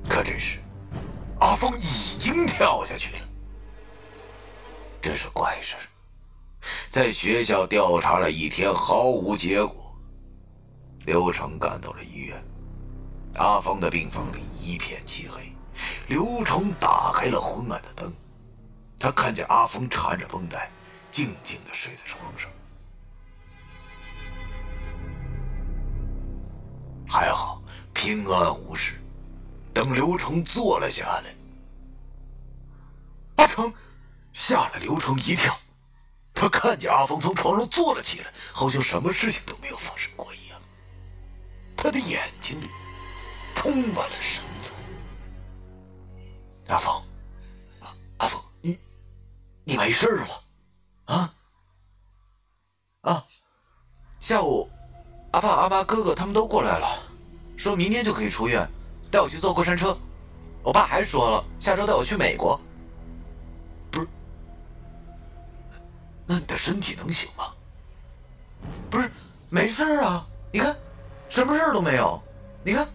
[0.09, 0.61] 可这时，
[1.41, 3.23] 阿峰已经跳下去了。
[5.03, 5.75] 这是怪事
[6.89, 9.93] 在学校调查了一天，毫无结果。
[11.05, 12.41] 刘成赶到了医院，
[13.39, 15.53] 阿峰的病房里一片漆黑。
[16.09, 18.13] 刘成打开了昏暗的灯，
[18.99, 20.71] 他看见阿峰缠着绷带，
[21.11, 22.51] 静静的睡在床上。
[27.09, 27.63] 还好，
[27.95, 29.01] 平安无事。
[29.73, 31.35] 等刘成坐了下来，
[33.37, 33.73] 阿成
[34.33, 35.57] 吓了刘成一跳。
[36.33, 40.61] 他看见阿峰从床上坐了起来，好像什么事情都没有发生过一样。
[41.77, 42.69] 他的眼睛里
[43.55, 44.73] 充满了神采。
[46.69, 47.03] 阿峰，
[47.81, 48.79] 阿阿峰，你
[49.65, 50.45] 你没事了？
[51.07, 51.35] 啊？
[53.03, 53.25] 啊？
[54.21, 54.69] 下午。
[55.33, 57.03] 阿爸、阿妈、哥哥他们都过来了，
[57.59, 58.67] 说明天就可以出院，
[59.11, 59.95] 带我去坐过山车。
[60.63, 62.59] 我爸还说了，下周带我去美国。
[63.91, 64.09] 不是，
[66.25, 67.53] 那你的身体能行吗？
[68.89, 69.11] 不是，
[69.51, 70.75] 没事啊，你看，
[71.29, 72.19] 什么事都没有。
[72.65, 72.89] 你看，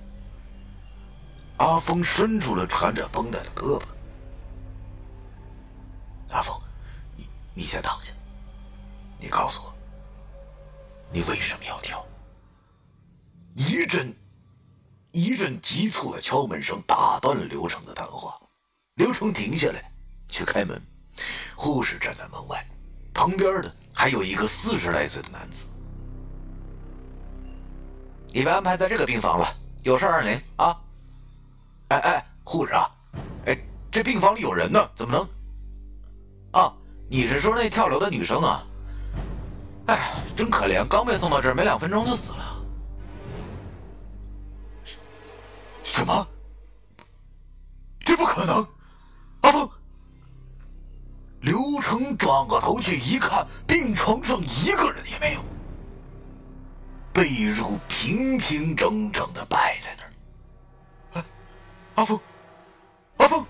[1.61, 3.83] 阿峰伸出了缠着绷带的胳膊。
[6.31, 6.59] 阿峰，
[7.15, 8.15] 你你先躺下，
[9.19, 9.71] 你告诉我，
[11.13, 12.03] 你为什么要跳？
[13.53, 14.11] 一阵，
[15.11, 18.41] 一阵急促的敲门声打断了刘成的谈话。
[18.95, 19.91] 刘成停下来，
[20.29, 20.81] 去开门。
[21.55, 22.65] 护士站在门外，
[23.13, 25.67] 旁边的还有一个四十来岁的男子。
[28.29, 30.75] 你被安排在这个病房了，有事二零啊？
[31.91, 32.89] 哎哎，护士啊，
[33.47, 33.57] 哎，
[33.91, 36.61] 这病房里有人呢，怎么能？
[36.61, 36.73] 啊，
[37.09, 38.63] 你是说那跳楼的女生啊？
[39.87, 42.63] 哎，真可怜，刚被送到这儿，没两分钟就死了。
[45.83, 46.25] 什么？
[47.99, 48.65] 这不可能！
[49.41, 49.69] 阿峰，
[51.41, 55.43] 刘成转过头去一看，病床上一个人也没有，
[57.11, 60.00] 被褥平平整整的摆在那。
[61.95, 62.19] 阿峰，
[63.17, 63.45] 阿峰，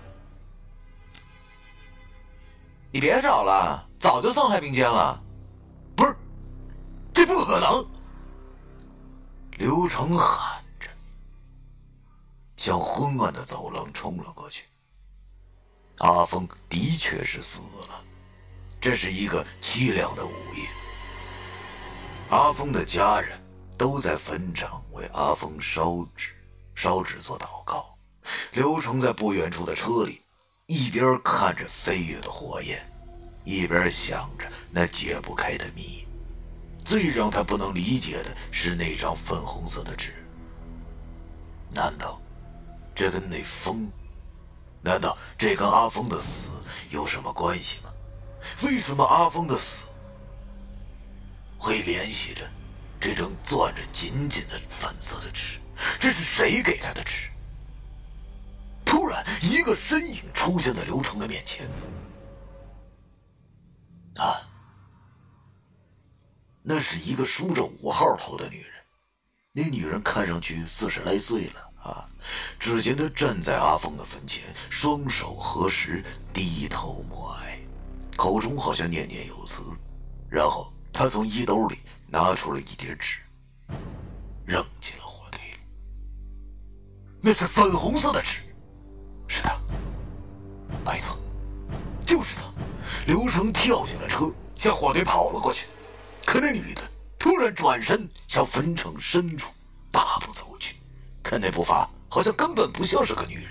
[2.90, 5.18] 你别找了，早就送太平间了。
[5.96, 6.16] 不是，
[7.14, 7.86] 这不可能！
[9.58, 10.88] 刘成喊着。
[12.56, 14.64] 向昏暗的走廊冲了过去。
[15.98, 18.04] 阿峰的确是死了，
[18.80, 20.68] 这是一个凄凉的午夜。
[22.30, 23.40] 阿峰的家人
[23.78, 26.34] 都在坟场为阿峰烧纸、
[26.74, 27.91] 烧纸做祷告。
[28.52, 30.22] 刘成在不远处的车里，
[30.66, 32.84] 一边看着飞跃的火焰，
[33.44, 36.06] 一边想着那解不开的谜。
[36.84, 40.12] 最让他不能理解的是那张粉红色的纸，
[41.70, 42.20] 难道？
[42.94, 43.90] 这跟那风，
[44.82, 46.50] 难道这跟阿峰的死
[46.90, 47.90] 有什么关系吗？
[48.62, 49.84] 为什么阿峰的死
[51.56, 52.42] 会联系着
[53.00, 55.58] 这张攥着紧紧的粉色的纸？
[55.98, 57.28] 这是谁给他的纸？
[58.92, 61.66] 突然，一个身影出现在刘成的面前。
[64.16, 64.36] 啊，
[66.62, 68.70] 那是一个梳着五号头的女人。
[69.54, 71.70] 那女人看上去四十来岁了。
[71.82, 72.06] 啊！
[72.60, 77.58] 只见她站在阿峰的坟前，双手合十，低头默哀，
[78.14, 79.62] 口中好像念念有词。
[80.28, 83.20] 然后她从衣兜里拿出了一叠纸，
[84.44, 85.58] 扔进了火堆里。
[87.20, 88.51] 那是粉红色的纸，
[89.32, 89.58] 是他，
[90.84, 91.18] 没错，
[92.04, 92.42] 就是他。
[93.06, 95.68] 刘成跳下了车，向火堆跑了过去。
[96.26, 96.82] 可那女的
[97.18, 99.50] 突然转身向坟场深处
[99.90, 100.76] 大步走去。
[101.22, 103.50] 看那步伐，好像根本不像是个女人。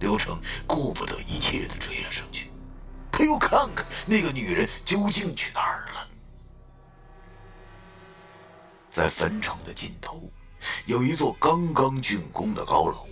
[0.00, 2.50] 刘成顾不得一切的追了上去，
[3.12, 6.08] 他又看看那个女人究竟去哪儿了。
[8.90, 10.28] 在坟场的尽头，
[10.86, 13.06] 有一座刚刚竣工的高楼。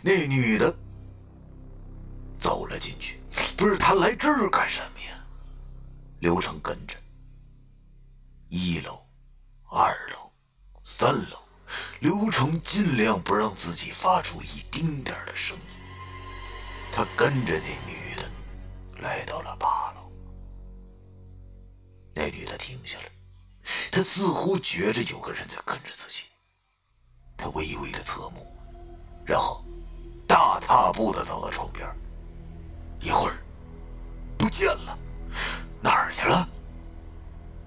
[0.00, 0.72] 那女的
[2.44, 3.18] 走了进去，
[3.56, 5.18] 不是他来这儿干什么呀？
[6.20, 6.94] 刘成跟着，
[8.50, 9.02] 一楼、
[9.70, 10.30] 二楼、
[10.82, 11.38] 三楼。
[12.00, 15.64] 刘成尽量不让自己发出一丁点的声音。
[16.92, 18.30] 他跟着那女的
[19.00, 20.12] 来到了八楼。
[22.14, 23.04] 那女的停下了，
[23.90, 26.24] 她似乎觉着有个人在跟着自己。
[27.38, 28.46] 她微微的侧目，
[29.24, 29.64] 然后
[30.28, 31.88] 大踏步的走到窗边。
[33.04, 33.36] 一会儿
[34.38, 34.98] 不见了，
[35.82, 36.48] 哪儿去了？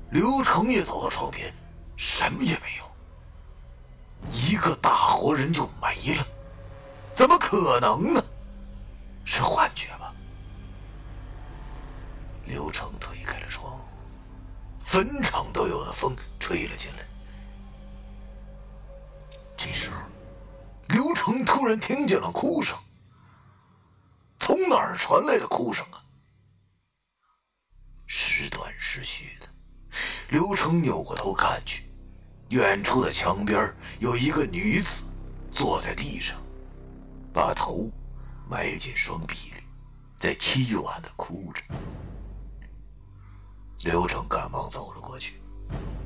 [0.10, 1.54] 刘成也走到窗边，
[1.96, 2.88] 什么也没有。
[4.32, 6.26] 一个大活人就没了，
[7.14, 8.24] 怎么可能呢？
[9.26, 10.12] 是幻觉吧？
[12.46, 13.80] 刘成推开了窗，
[14.80, 17.06] 坟场都有的风吹了进来。
[19.56, 19.98] 这时候，
[20.96, 22.76] 刘成突然听见了哭声。
[24.48, 26.00] 从哪儿传来的哭声啊？
[28.06, 29.48] 时断时续的，
[30.30, 31.84] 刘成扭过头看去。
[32.52, 35.04] 远处的墙边有一个女子
[35.52, 36.38] 坐在地上，
[37.34, 37.92] 把头
[38.50, 39.64] 埋进双臂里，
[40.16, 41.62] 在凄婉的哭着。
[43.84, 45.42] 刘成赶忙走了过去，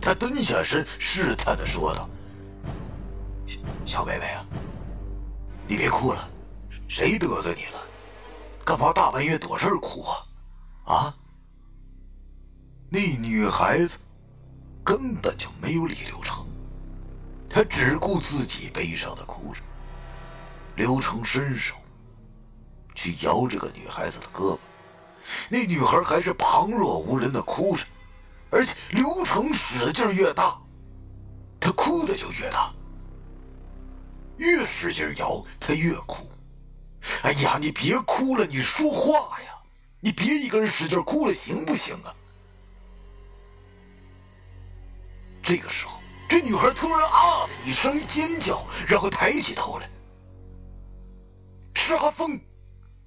[0.01, 2.09] 他蹲下身，试探的说道
[3.45, 4.43] ：“小小妹妹啊，
[5.67, 6.27] 你别哭了，
[6.87, 7.79] 谁得罪你了？
[8.65, 10.93] 干嘛大半夜躲这儿哭啊？
[10.95, 11.15] 啊？”
[12.89, 13.97] 那女孩子。
[14.83, 16.43] 根本就没有理刘成，
[17.47, 19.61] 他只顾自己悲伤的哭着。
[20.75, 21.75] 刘成伸手
[22.95, 24.57] 去摇这个女孩子的胳膊，
[25.49, 27.85] 那女孩还是旁若无人的哭着，
[28.49, 30.59] 而且刘成使劲越大，
[31.59, 32.73] 她哭的就越大。
[34.37, 36.27] 越使劲摇，她越哭。
[37.23, 39.57] 哎呀，你别哭了，你说话呀！
[39.99, 42.15] 你别一个人使劲哭了，行不行啊？
[45.43, 45.99] 这个时候，
[46.29, 49.89] 这女孩突然啊的一声尖叫，然后抬起头来，
[51.75, 52.39] 是阿峰，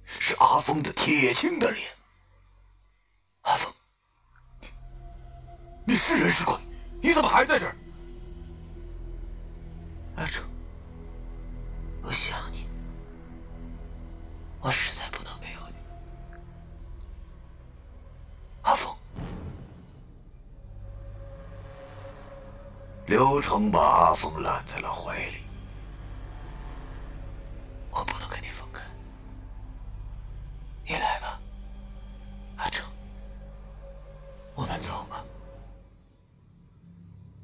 [0.05, 1.89] 是阿峰的铁青的脸。
[3.41, 3.73] 阿峰，
[5.85, 6.55] 你是人是鬼？
[7.01, 7.75] 你怎么还在这儿？
[10.15, 10.45] 阿成，
[12.03, 12.54] 我想你，
[14.65, 15.75] 我实在不能没有你。
[18.63, 18.91] 阿峰。
[23.05, 25.43] 刘成把阿峰揽在了怀里。
[27.91, 28.81] 我不能跟你分开，
[30.83, 31.39] 你来吧，
[32.57, 32.83] 阿成，
[34.55, 35.23] 我们走吧。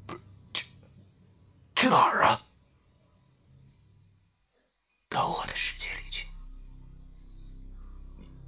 [0.08, 0.20] 不是，
[0.52, 0.66] 去
[1.76, 2.42] 去哪儿啊？
[5.08, 6.01] 到我的世界里去。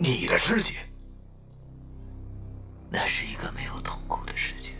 [0.04, 0.74] 你的世界？
[2.90, 4.72] 那是一个没有痛苦的世界。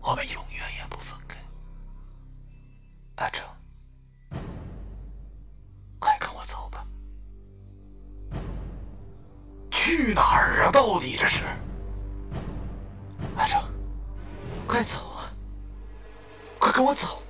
[0.00, 1.38] 我们永远也不分开，
[3.14, 3.46] 阿成，
[6.00, 6.84] 快跟我走吧。
[9.70, 10.72] 去哪儿啊？
[10.72, 11.44] 到底这是？
[13.36, 13.62] 阿成，
[14.66, 15.32] 快走啊！
[16.58, 17.21] 快跟我走，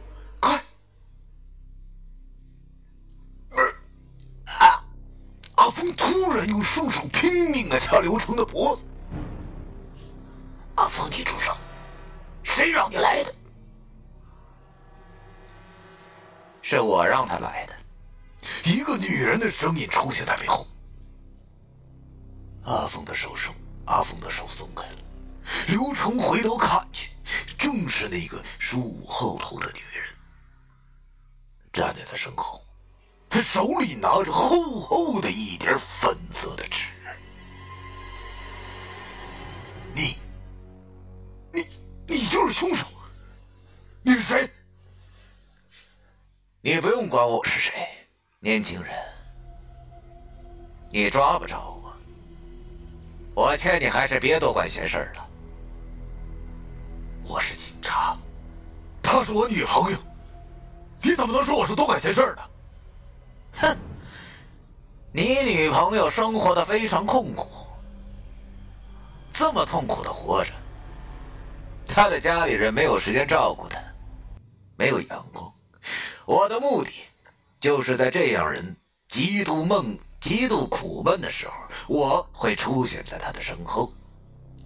[6.42, 8.84] 然用双手拼命的掐刘成的脖子。
[10.74, 11.56] 阿峰，你住手！
[12.42, 13.32] 谁让你来的？
[16.60, 17.74] 是我让他来的。
[18.64, 20.66] 一个女人的声音出现在背后。
[22.64, 24.98] 阿峰的手松，阿峰的手松开了。
[25.68, 27.10] 刘成回头看去，
[27.56, 30.08] 正是那个梳后头的女人，
[31.72, 32.64] 站在他身后，
[33.32, 36.88] 他手里拿着厚厚的一叠粉色的纸。
[39.94, 40.18] 你。
[42.06, 42.86] 你就是凶手，
[44.02, 44.50] 你是谁？
[46.60, 47.72] 你不用管我是谁，
[48.38, 48.94] 年轻人，
[50.90, 51.96] 你抓不着我。
[53.34, 55.26] 我劝你还是别多管闲事了。
[57.24, 58.14] 我是警察，
[59.02, 59.98] 她是我女朋友，
[61.00, 62.42] 你怎么能说我是多管闲事呢？
[63.52, 63.76] 哼，
[65.12, 67.66] 你女朋友生活的非常痛苦，
[69.32, 70.52] 这么痛苦的活着，
[71.86, 73.78] 她的家里人没有时间照顾她，
[74.76, 75.52] 没有阳光。
[76.24, 76.90] 我的目的，
[77.60, 78.76] 就是在这样人
[79.08, 81.54] 极度闷、极度苦闷的时候，
[81.88, 83.92] 我会出现在他的身后，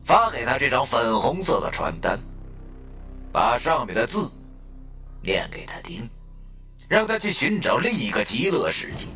[0.04, 2.20] 发给他这张粉红色的传单，
[3.32, 4.30] 把上面的字
[5.22, 6.08] 念给他听，
[6.88, 9.06] 让他去寻找另一个极乐世界。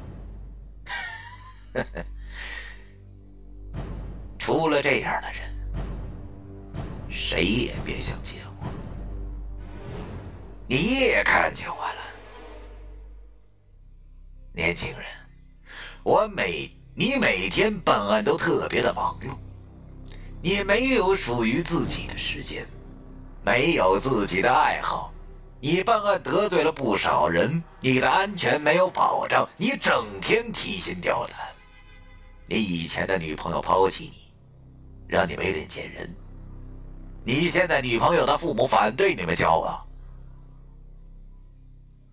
[4.38, 5.42] 除了这样的人，
[7.08, 8.66] 谁也别想见我。
[10.66, 12.00] 你也看见我了。
[14.52, 15.06] 年轻人，
[16.02, 19.28] 我每你每天办案都特别的忙碌，
[20.42, 22.66] 你没有属于自己的时间，
[23.44, 25.09] 没有自己的爱好，
[25.62, 31.36] 你办案得罪了不少人，你的安全没有保障，你整天提心吊胆，
[32.46, 34.32] 你以前的女朋友抛弃你，
[35.06, 36.16] 让你没脸见人，
[37.24, 39.86] 你现在女朋友的父母反对你们交往，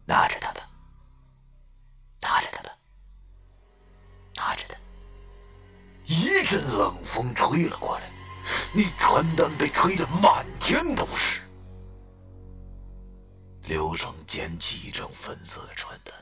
[0.06, 0.62] 拿着它吧。
[2.20, 2.70] 拿着它吧，
[4.36, 4.76] 拿着它。
[6.04, 8.12] 一阵冷风吹了过来，
[8.74, 11.47] 那传单被吹得满天都是。
[13.68, 16.16] 刘成捡起一张粉色的传单，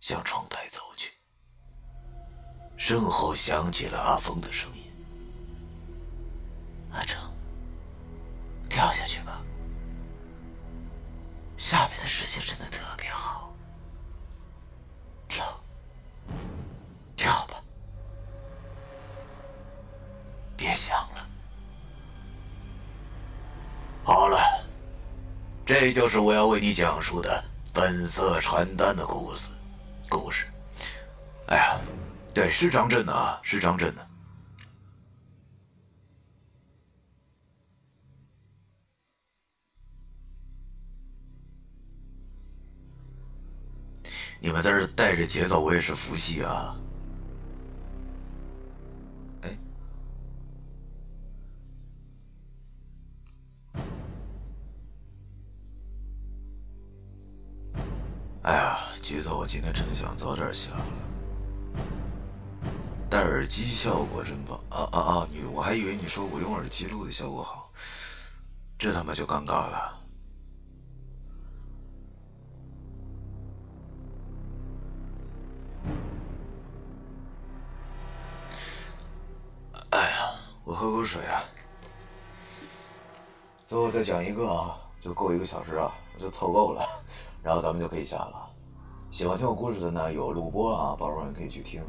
[0.00, 1.12] 向窗台走去，
[2.78, 4.90] 身后响起了阿峰的声音
[6.92, 7.30] ：“阿成，
[8.70, 9.42] 跳下去吧，
[11.58, 13.54] 下面的世界真的特别好。”
[15.28, 15.60] 跳，
[17.14, 17.62] 跳吧，
[20.56, 21.28] 别想了。
[24.02, 24.38] 好了，
[25.66, 27.44] 这就是我要为你讲述的
[27.74, 29.50] 本色传单的故事。
[30.08, 30.46] 故事，
[31.48, 31.80] 哎呀，
[32.32, 34.06] 对，是张震的啊，是张震的。
[44.38, 46.76] 你们在这带着节奏，我也是服气啊！
[58.46, 60.86] 哎呀，橘子，我今天真想早点下了。
[63.10, 65.28] 戴耳机效果真棒啊啊啊！
[65.32, 67.72] 你，我还以为你说我用耳机录的效果好，
[68.78, 70.00] 这他妈就尴尬了。
[79.90, 81.42] 哎呀我喝口水啊，
[83.66, 86.86] 最后再讲一个啊，就够一个小时啊，就凑够了，
[87.42, 88.50] 然后咱们就可以下了。
[89.10, 91.82] 喜欢听我故事的呢，有录播啊，宝贝们可以去听，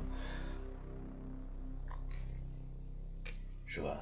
[3.65, 3.97] 是吧？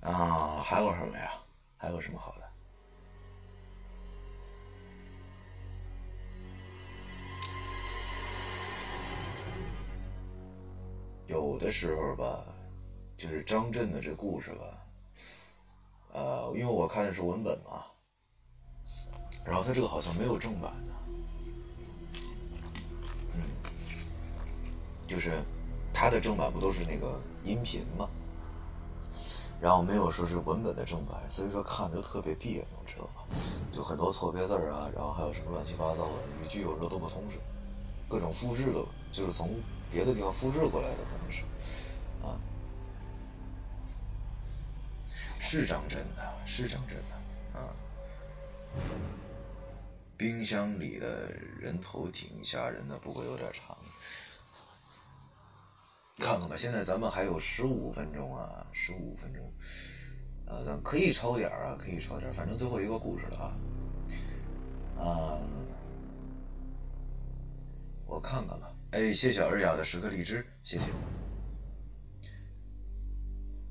[0.00, 1.32] 啊，还有什么呀？
[1.76, 2.44] 还有什么好的？
[11.26, 12.44] 有的时候吧。
[13.16, 14.64] 就是张震的这故事吧，
[16.12, 17.84] 呃，因为我看的是文本嘛，
[19.44, 20.92] 然后他这个好像没有正版的，
[23.34, 23.42] 嗯，
[25.06, 25.42] 就是
[25.92, 28.08] 他的正版不都是那个音频嘛，
[29.60, 33.24] 然后没有说是文本的正版，所以说看着就特别别扭，知道吧？
[33.70, 37.38] 就很多错别字啊，然后还有什么乱七八糟的语句，有时候都不通顺，
[38.08, 39.50] 各种复制的，就是从
[39.92, 41.42] 别的地方复制过来的，可能是，
[42.24, 42.40] 啊。
[45.38, 47.68] 是张真的，是张真的啊！
[50.16, 53.76] 冰箱里的人头挺吓人的，不过有点长。
[56.16, 59.52] 看看吧，现在咱们还有十五分钟啊，十五分钟，
[60.46, 65.02] 呃，咱可以超点啊，可以超点，反正最后一个故事了啊。
[65.02, 65.38] 啊，
[68.06, 68.72] 我看看吧。
[68.92, 70.84] 哎，谢谢尔雅的十颗荔枝，谢谢。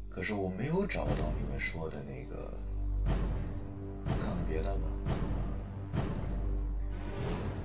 [0.10, 2.54] 可是我没有找到你们说的那个，
[4.06, 4.82] 看看别的吧。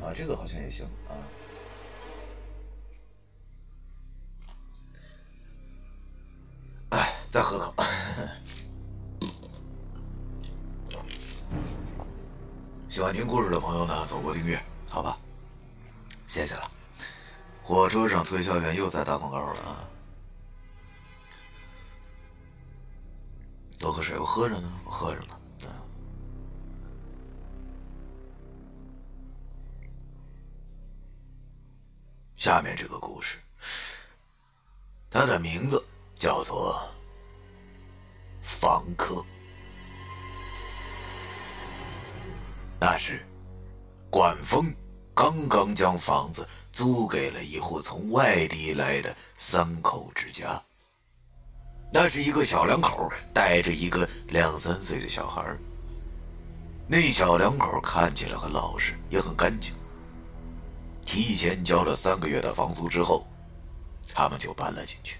[0.08, 1.12] 啊，这个好像也行啊。
[6.88, 7.74] 哎，再喝口。
[12.88, 15.18] 喜欢听故事的朋友呢，走过订阅，好吧？
[16.26, 16.70] 谢谢了。
[17.62, 19.84] 火车上推销员又在打广告了啊！
[23.78, 25.37] 多喝水，我喝着呢，我喝着呢。
[32.38, 33.36] 下面这个故事，
[35.10, 35.84] 它的名字
[36.14, 36.88] 叫做
[38.46, 39.14] 《房客》。
[42.78, 43.26] 那时，
[44.08, 44.72] 管峰
[45.12, 50.62] 刚刚将房子租给了一户从外地来的三口之家。
[51.92, 55.44] 那是一个小两口带着一个两三岁的小孩
[56.86, 59.74] 那小两口看起来很老实，也很干净。
[61.08, 63.26] 提前交了三个月的房租之后，
[64.12, 65.16] 他们就搬了进去。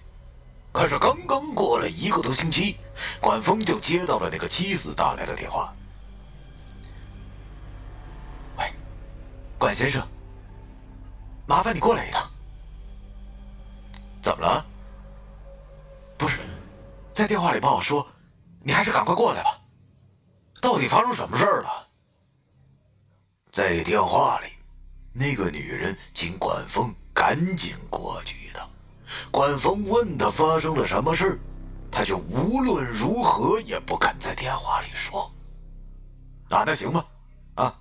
[0.71, 2.77] 可是刚刚过了一个多星期，
[3.23, 5.75] 管峰就接到了那个妻子打来的电话。
[8.59, 8.71] 喂，
[9.59, 10.07] 管先生，
[11.47, 12.31] 麻烦你过来一趟。
[14.21, 14.67] 怎么了？
[16.19, 16.39] 不是，
[17.15, 18.07] 在电话里帮我说，
[18.61, 19.59] 你还是赶快过来吧。
[20.61, 21.89] 到底发生什么事儿了？
[23.51, 24.53] 在电话里。
[25.19, 28.69] 那个女人请管峰赶紧过去一趟。
[29.31, 31.39] 管峰问他发生了什么事
[31.91, 35.31] 他就无论如何也不肯在电话里说。
[36.51, 37.05] 啊，那行吧，
[37.57, 37.81] 啊，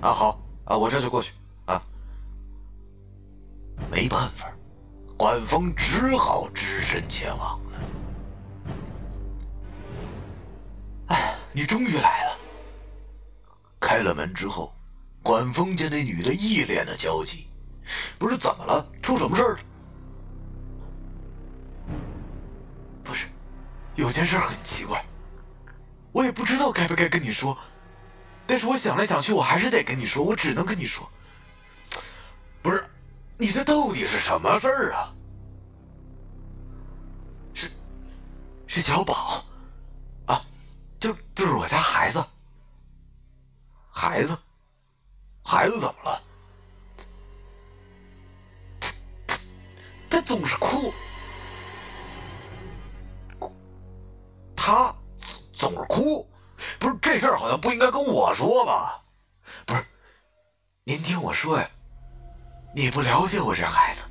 [0.00, 1.32] 啊好啊，我这就过去
[1.66, 1.82] 啊。
[3.90, 4.52] 没办法，
[5.16, 7.80] 管峰只好只身前往了。
[11.08, 12.36] 哎，你终于来了。
[13.80, 14.72] 开了门之后。
[15.22, 17.48] 管风见那女的一脸的焦急，
[18.18, 18.86] 不是怎么了？
[19.02, 19.58] 出什么事了？
[23.04, 23.26] 不是，
[23.94, 25.04] 有件事很奇怪，
[26.12, 27.56] 我也不知道该不该跟你说，
[28.46, 31.10] 但是我想来想去，我还是得跟你说，我只能跟你说。
[32.62, 32.88] 不是，
[33.36, 35.14] 你这到底是什么事儿啊？
[37.54, 37.70] 是，
[38.66, 39.44] 是小宝，
[40.26, 40.42] 啊，
[41.00, 42.24] 就就是我家孩子，
[43.90, 44.36] 孩子。
[45.48, 46.22] 孩子怎么了？
[48.78, 48.92] 他
[49.26, 49.38] 他
[50.10, 50.92] 他总是哭，
[54.54, 54.94] 他
[55.54, 56.28] 总是哭，
[56.78, 59.02] 不是这事儿好像不应该跟我说吧？
[59.64, 59.82] 不是，
[60.84, 61.66] 您听我说呀，
[62.74, 64.04] 你不了解我这孩子，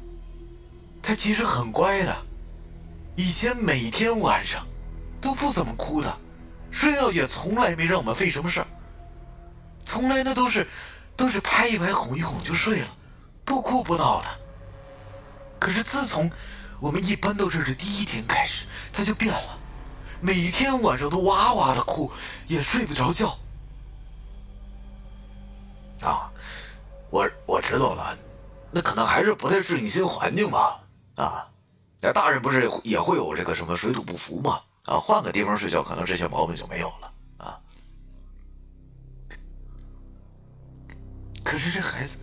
[1.03, 2.17] 他其实很乖的，
[3.15, 4.65] 以前每天晚上
[5.21, 6.17] 都不怎么哭的，
[6.71, 8.67] 睡觉也从来没让我们费什么事儿，
[9.85, 10.67] 从来那都是。
[11.17, 12.87] 都是拍一拍、哄一哄就睡了，
[13.43, 14.29] 不哭不闹的。
[15.59, 16.31] 可是自从
[16.79, 19.57] 我们一搬到这儿的第一天开始，他就变了，
[20.21, 22.11] 每天晚上都哇哇的哭，
[22.45, 23.35] 也睡不着觉。
[26.03, 26.29] 啊，
[27.09, 28.15] 我我知道了，
[28.69, 30.79] 那可能还是不太适应新环境吧。
[31.15, 31.47] 啊，
[31.99, 34.61] 那大人不是也会有这个什么水土不服吗？
[34.85, 37.11] 啊，换个地方睡觉，可能这些毛病就没有了。
[41.47, 42.17] 可是这孩子，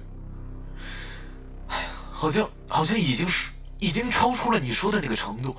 [1.68, 3.26] 哎，好像好像已经
[3.78, 5.56] 已经超出了你说的那个程度，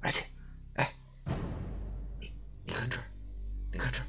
[0.00, 0.26] 而且，
[0.74, 0.92] 哎，
[2.20, 2.30] 你
[2.66, 3.04] 你看这儿，
[3.72, 4.06] 你看这儿，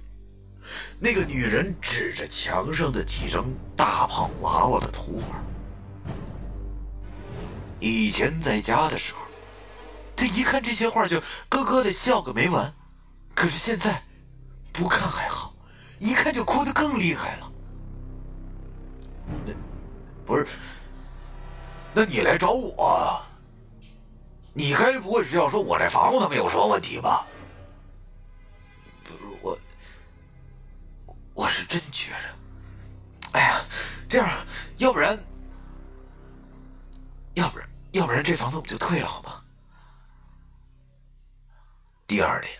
[1.00, 3.46] 那个女人指着墙上的几张
[3.78, 5.40] 大胖娃娃的图画。
[7.80, 9.20] 以前在家的时候，
[10.18, 12.74] 他一看这些画就咯咯的笑个没完，
[13.34, 14.04] 可是现在，
[14.74, 15.56] 不看还好，
[15.98, 17.51] 一看就哭得更厉害了。
[19.46, 19.54] 那
[20.26, 20.48] 不是？
[21.94, 23.22] 那你来找我，
[24.54, 27.28] 你该不会是要说我这房子他们有什么问题吧？
[29.04, 29.60] 不是我，
[31.34, 32.18] 我是真觉着，
[33.34, 33.62] 哎呀，
[34.08, 34.30] 这样，
[34.78, 35.20] 要不然，
[37.34, 39.42] 要不然，要不然这房子我们就退了，好吗？
[42.08, 42.54] 第二天，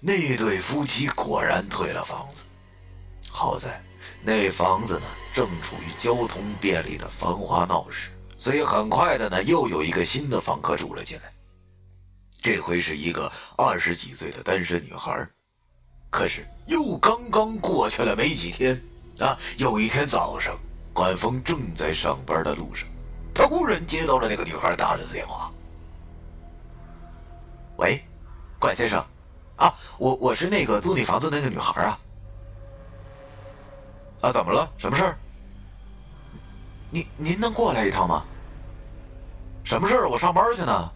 [0.00, 2.42] 那对夫妻果然退了房子，
[3.30, 3.82] 好在。
[4.22, 11.32] 那房子呢，正处于交通便利的繁华闹市，所以很快的呢，又有一个新的房客住了进来。
[12.42, 15.26] 这回是一个二十几岁的单身女孩。
[16.10, 18.78] 可是又刚刚过去了没几天
[19.20, 20.54] 啊，有一天早上，
[20.92, 22.86] 管峰正在上班的路上，
[23.34, 25.50] 他忽然接到了那个女孩打来的电话。
[27.78, 28.04] 喂，
[28.58, 29.02] 管先生，
[29.56, 31.98] 啊，我我是那个租你房子那个女孩啊。
[34.20, 34.70] 啊，怎么了？
[34.76, 35.18] 什么事儿？
[36.92, 38.22] 您您能过来一趟吗？
[39.64, 40.08] 什么事儿？
[40.10, 40.92] 我上班去呢。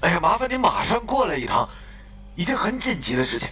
[0.00, 1.68] 哎呀，麻烦您马上过来一趟，
[2.34, 3.50] 已经很紧急的事情。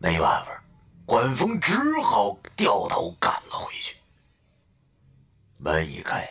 [0.00, 0.60] 没办法，
[1.06, 3.94] 管风只好掉头赶了回去。
[5.58, 6.28] 门一开，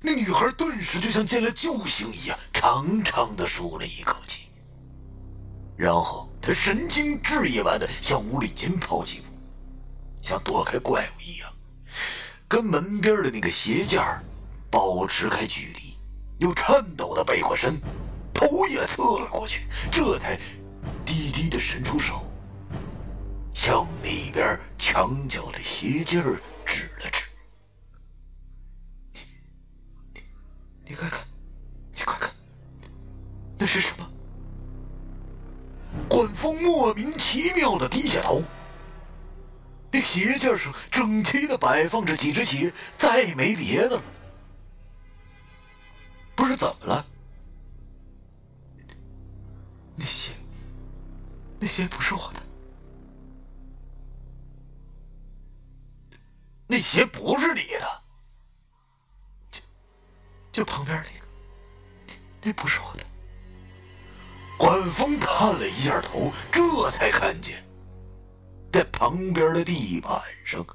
[0.00, 4.48] 那女孩顿时就像见了救星一样，长长的舒了一口气，
[5.76, 9.26] 然后她神经质一般的向屋里紧跑几步，
[10.20, 11.53] 像躲开怪物一样，
[12.48, 14.22] 跟门边的那个鞋架
[14.70, 15.96] 保持开距离，
[16.38, 17.80] 又颤抖的背过身，
[18.32, 20.38] 头也侧了过去，这才
[21.04, 22.22] 低低的伸出手，
[23.54, 26.22] 向那边墙角的鞋架
[26.64, 27.24] 指了指。
[30.86, 31.24] 你快看，
[31.94, 32.30] 你快看，
[33.58, 34.10] 那是什么？
[36.08, 38.42] 管峰莫名其妙的低下头，
[39.94, 44.02] 那鞋架上整齐的摆放着几只鞋，再没别的了。
[46.34, 47.06] 不是怎么了？
[49.94, 50.32] 那鞋，
[51.60, 52.42] 那鞋不是我的，
[56.66, 58.02] 那鞋不是你的。
[60.50, 61.26] 就旁边那个，
[62.42, 63.06] 那不是我的。
[64.58, 67.63] 管风探了一下头，这才看见，
[68.74, 70.66] 在旁边的地板上，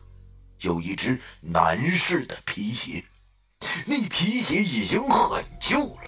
[0.60, 3.04] 有一只男士的皮鞋，
[3.86, 6.04] 那皮鞋已经很旧了，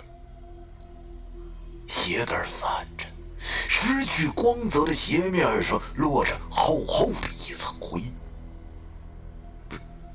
[1.89, 3.06] 鞋带散着，
[3.42, 8.02] 失去光泽的鞋面上落着厚厚的一层灰。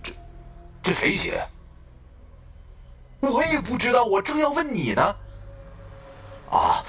[0.02, 0.14] 这，
[0.82, 1.46] 这谁鞋？
[3.20, 5.02] 我也不知道，我正要问你呢。
[6.50, 6.82] 啊，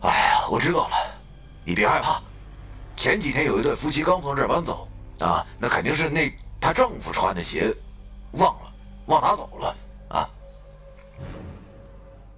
[0.00, 0.96] 哎呀，我知道了，
[1.62, 2.22] 你别害怕。
[2.98, 4.88] 前几天有一对夫妻刚从这儿搬走，
[5.20, 6.28] 啊，那肯定是那
[6.60, 7.72] 她丈夫穿的鞋，
[8.32, 8.72] 忘了，
[9.06, 9.76] 忘拿走了
[10.08, 10.28] 啊。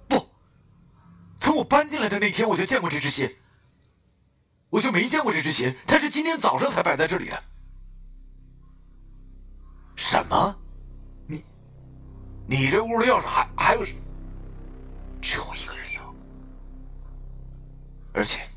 [0.07, 0.23] 不，
[1.39, 3.35] 从我搬进来的那天我就见过这只鞋，
[4.69, 7.43] 我就没见过这只鞋，它是今天早上才摆在这里的。
[9.95, 10.55] 什么？
[11.25, 11.43] 你
[12.45, 13.83] 你这屋的钥匙还还有，
[15.21, 16.01] 只有我一个人有。
[18.13, 18.47] 而且，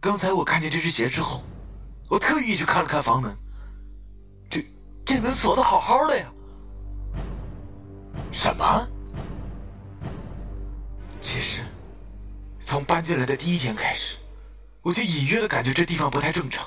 [0.00, 1.42] 刚才我看见这只鞋之后，
[2.08, 3.36] 我特意去看了看房门，
[4.48, 4.64] 这
[5.04, 6.32] 这门锁的好好的呀。
[8.32, 8.88] 什么？
[11.20, 11.62] 其实，
[12.60, 14.16] 从搬进来的第一天开始，
[14.82, 16.66] 我就隐约的感觉这地方不太正常。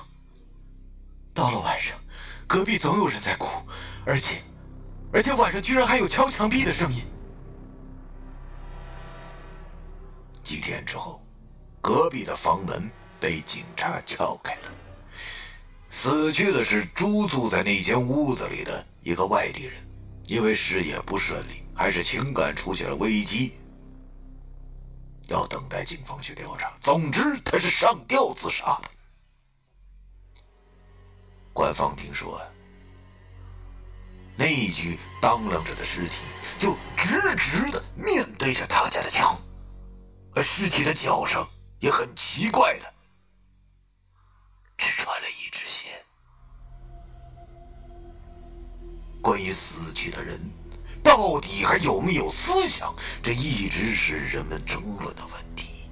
[1.34, 1.98] 到了晚上，
[2.46, 3.48] 隔壁总有人在哭，
[4.06, 4.42] 而且。
[5.12, 7.04] 而且晚上居然还有敲墙壁的声音。
[10.44, 11.20] 几天之后，
[11.82, 14.72] 隔壁的房门被警察撬开了。
[15.90, 19.84] 死去的是租住在那间屋子里的一个外地人，
[20.26, 23.58] 因为事业不顺利，还是情感出现了危机，
[25.28, 26.72] 要等待警方去调查。
[26.80, 28.90] 总之，他是上吊自杀的。
[31.52, 32.40] 官方听说。
[34.36, 36.20] 那一具当啷着的尸体
[36.58, 39.38] 就直直的面对着他家的墙，
[40.34, 41.46] 而尸体的脚上
[41.80, 42.94] 也很奇怪的，
[44.80, 45.90] 只穿了一只鞋。
[49.22, 50.40] 关于死去的人
[51.04, 55.90] 到底还有没有思想，这一直是人们争论的问题。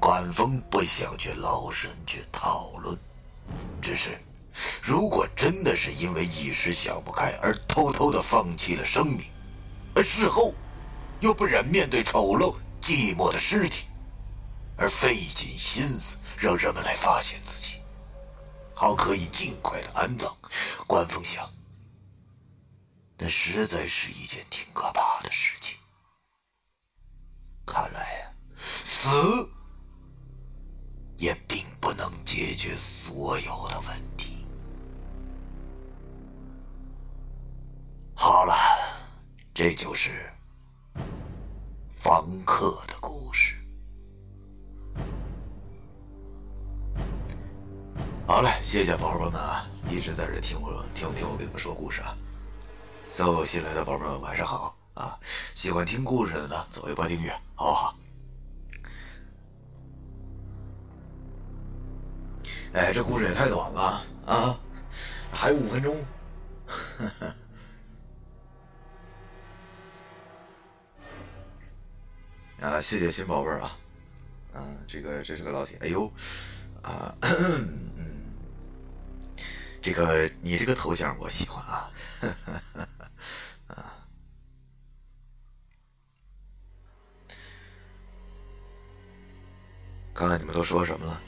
[0.00, 2.98] 管风不想去劳神去讨论，
[3.80, 4.20] 只是。
[4.82, 9.24] 如果真的是因为一时想不开而偷偷的放弃了生命，
[9.94, 10.52] 而事后
[11.20, 13.86] 又不忍面对丑陋寂寞的尸体，
[14.76, 17.76] 而费尽心思让人们来发现自己，
[18.74, 20.34] 好可以尽快的安葬，
[20.88, 21.48] 关峰想，
[23.16, 25.78] 那实在是一件挺可怕的事情。
[27.64, 28.32] 看来呀，
[28.84, 29.08] 死
[31.16, 34.44] 也并不能解决所有的问题。
[38.16, 38.56] 好了，
[39.54, 40.28] 这就是
[42.00, 43.61] 房客的故事。
[48.24, 52.16] 好嘞，谢谢宝宝们啊，一直在这听我听听我给你们说故事啊。
[53.10, 55.18] 所有新来的宝贝们，晚上好啊！
[55.54, 57.96] 喜欢听故事的呢，走一波订阅，好不好？
[62.74, 64.56] 哎，这故事也太短了啊，
[65.32, 65.96] 还有五分钟。
[72.62, 73.76] 啊，谢谢新宝贝儿啊，
[74.54, 76.10] 啊，这个这是个老铁，哎呦，
[76.82, 77.90] 啊，嗯，
[79.82, 81.90] 这个你这个头像我喜欢啊。
[82.20, 82.88] 哈哈哈
[83.66, 84.06] 哈啊。
[90.14, 91.20] 看看你们都说什么了？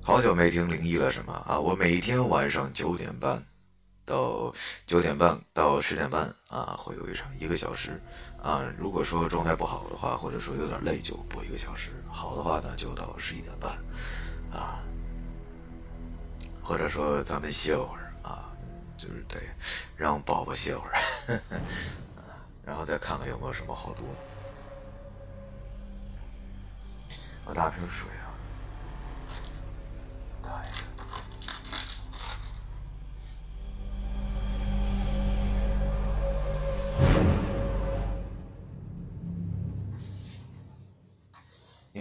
[0.00, 1.42] 好久没听灵异了是吗？
[1.46, 3.44] 啊我每天晚上九点半
[4.04, 4.54] 到
[4.86, 8.00] 九点半到十点半啊会有一场一个小时
[8.44, 8.62] 啊。
[8.78, 13.72] 如果说状态不好的话，或者说有点累，就播一个小时；好的话呢，就到十一点半
[14.52, 14.78] 啊。
[16.62, 18.50] 或者说咱们歇会儿啊，
[18.96, 19.38] 就是得
[19.96, 21.40] 让宝宝歇会儿，
[22.64, 24.14] 然后再看看有没有什么好读的。
[27.46, 28.32] 我打瓶水啊。
[30.42, 30.70] 大爷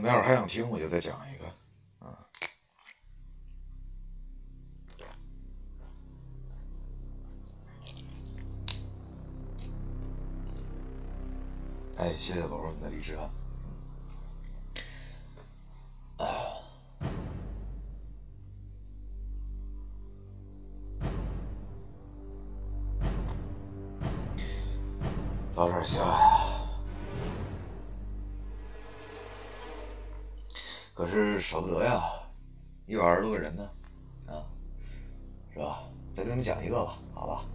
[0.03, 1.45] 你要是还想听，我就再讲一个
[2.05, 2.27] 啊。
[11.95, 13.31] 哎，谢谢宝宝们的荔枝啊。
[31.53, 32.01] 舍不得呀，
[32.87, 33.69] 一百二十多个人呢，
[34.25, 34.41] 啊，
[35.53, 35.83] 是吧？
[36.15, 37.45] 再给你们讲一个吧，好吧，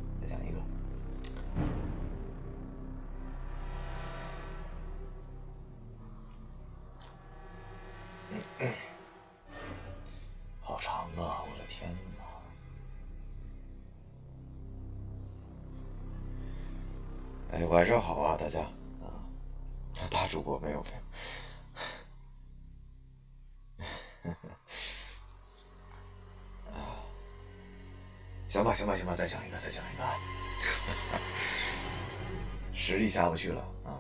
[29.19, 30.05] 再讲一个再讲一个，
[32.73, 33.99] 实力下不去了啊。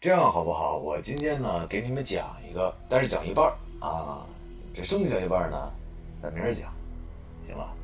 [0.00, 0.78] 这样好不好？
[0.78, 4.26] 我今天呢给你们讲一个，但是讲一半啊，
[4.72, 5.70] 这剩下一半呢，
[6.22, 6.72] 咱明儿讲，
[7.46, 7.76] 行吧？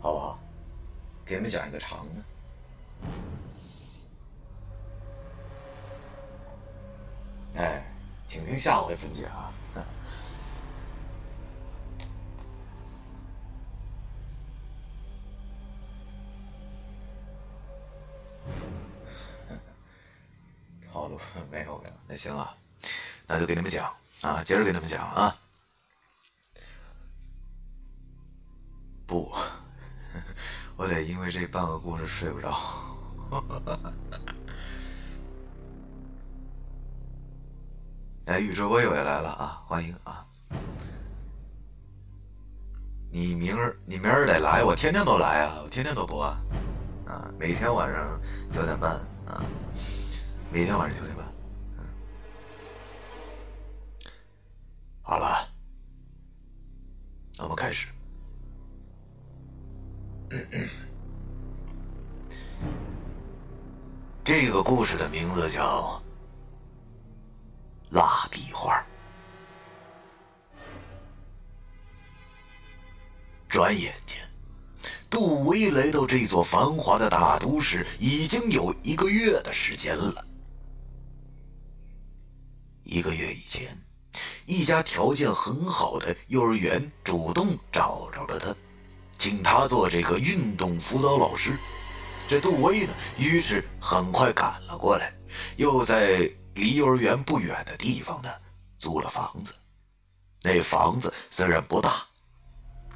[0.00, 0.40] 好不好？
[1.26, 2.35] 给你们讲一个长的。
[8.28, 9.52] 请听下回分解啊。
[20.92, 21.20] 套路
[21.50, 22.54] 没有没有，那行啊，
[23.26, 25.36] 那就给你们讲啊，接着给你们讲啊。
[29.06, 29.32] 不，
[30.76, 32.58] 我得因为这半个故事睡不着。
[38.26, 40.26] 哎，宇宙微友也来了啊，欢迎啊！
[43.08, 46.36] 你明儿你明儿得来，我天天都来啊，我天天都播啊，
[47.06, 48.20] 啊，每天晚上
[48.50, 48.94] 九点半
[49.26, 49.40] 啊，
[50.50, 51.24] 每天晚上九点半。
[55.02, 55.48] 好了，
[57.38, 57.86] 我们开始。
[64.24, 66.02] 这个故事的名字叫
[73.56, 74.20] 《转眼间，
[75.08, 80.22] 杜威来到这座繁华的大都市已经有一个月的时间了。
[82.84, 83.74] 一个月以前，
[84.44, 88.54] 一家条件很好的幼儿园主动找着了他，
[89.16, 91.56] 请他做这个运动辅导老师。
[92.28, 95.10] 这杜威呢，于是很快赶了过来，
[95.56, 98.28] 又在离幼儿园不远的地方呢
[98.78, 99.54] 租了房子。
[100.42, 102.04] 那房子虽然不大，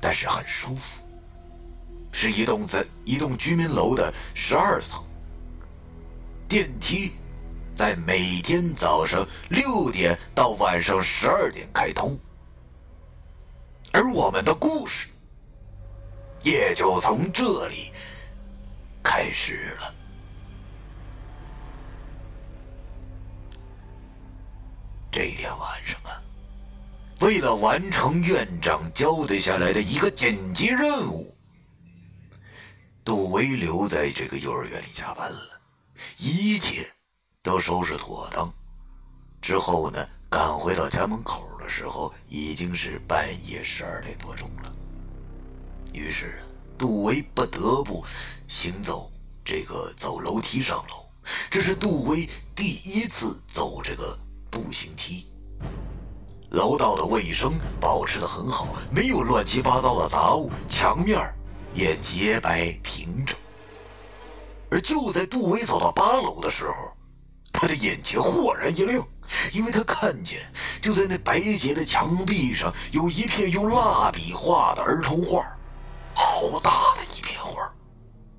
[0.00, 1.00] 但是很舒服，
[2.12, 5.04] 是一栋在一栋居民楼的十二层。
[6.48, 7.12] 电梯
[7.76, 12.18] 在每天早上六点到晚上十二点开通，
[13.92, 15.08] 而我们的故事
[16.42, 17.92] 也就从这里。
[19.02, 19.94] 开始了。
[25.10, 26.20] 这一天晚上啊，
[27.20, 31.36] 为了完成院长交代下来的一个紧急任务，
[33.04, 35.60] 杜威留在这个幼儿园里加班了。
[36.16, 36.90] 一切
[37.42, 38.52] 都收拾妥当
[39.42, 44.72] 之后呢，赶回到家门口的时候，已经是半夜十二点多钟了。
[45.92, 46.42] 于是。
[46.78, 48.02] 杜威不得不
[48.48, 49.12] 行走
[49.44, 51.04] 这个走楼梯上楼，
[51.50, 54.18] 这是杜威第一次走这个
[54.50, 55.29] 步行梯。
[56.50, 61.32] 楼道的卫生保持的很好，没有乱七八糟的杂物，墙面
[61.72, 63.36] 也洁白平整。
[64.68, 66.74] 而就在杜威走到八楼的时候，
[67.52, 69.06] 他的眼前豁然一亮，
[69.52, 70.40] 因为他看见
[70.82, 75.44] 就在那白洁的墙壁上有一片用蜡笔画的儿童画，
[76.14, 77.72] 好大的一片画，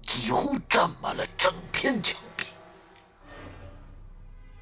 [0.01, 2.19] 几乎占满了整片墙。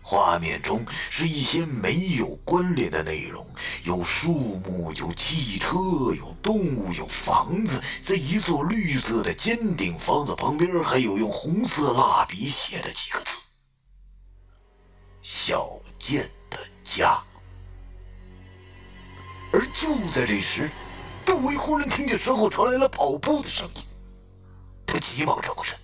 [0.09, 3.45] 画面中是一些没有关联的内容，
[3.83, 5.75] 有树木，有汽车，
[6.17, 7.79] 有动物，有房子。
[8.01, 13.37] 在一座绿色的尖顶房子旁边，还有用红色蜡笔写的几个字
[15.21, 17.21] ：“小健的家。”
[19.53, 20.71] 而就在这时，
[21.23, 23.83] 杜威忽然听见身后传来了跑步的声音，
[24.87, 25.77] 他急忙转过身，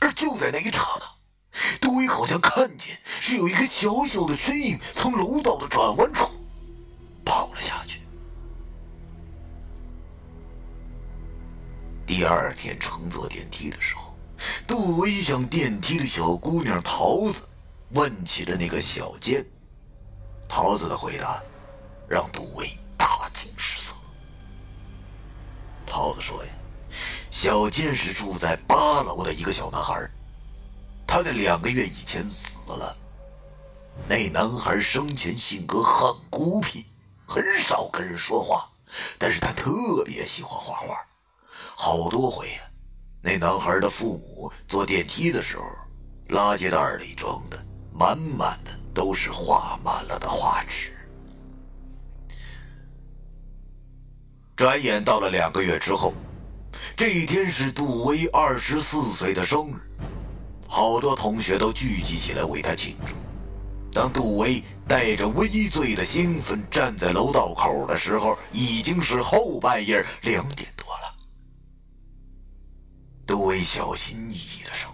[0.00, 1.13] 而就在那一刹那。
[1.80, 6.28] 杜威好像看见是有一个小小的身影从楼道的转弯处
[7.24, 8.00] 跑了下去。
[12.06, 14.14] 第二天乘坐电梯的时候，
[14.66, 17.42] 杜威向电梯的小姑娘桃子
[17.90, 19.44] 问起了那个小贱。
[20.48, 21.40] 桃子的回答
[22.08, 23.94] 让杜威大惊失色。
[25.86, 26.50] 桃子说：“呀，
[27.30, 30.08] 小贱是住在八楼的一个小男孩。”
[31.06, 32.96] 他在两个月以前死了。
[34.08, 36.84] 那男孩生前性格很孤僻，
[37.26, 38.68] 很少跟人说话，
[39.18, 40.96] 但是他特别喜欢画画。
[41.76, 42.60] 好多回呀，
[43.22, 45.64] 那男孩的父母坐电梯的时候，
[46.28, 50.90] 垃圾袋里装的满满的都是画满了的画纸。
[54.56, 56.12] 转眼到了两个月之后，
[56.96, 59.80] 这一天是杜威二十四岁的生日。
[60.68, 63.14] 好多同学都聚集起来为他庆祝。
[63.92, 71.14] 当杜威带着微醉的兴奋站在楼道口的时候，已经是后半夜两点多了。
[73.26, 74.90] 杜威小心翼翼的说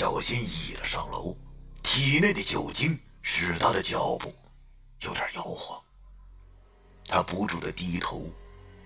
[0.00, 1.36] 小心翼翼的上楼，
[1.82, 4.34] 体内的酒精使他的脚步
[5.00, 5.78] 有点摇晃。
[7.06, 8.24] 他不住的低头，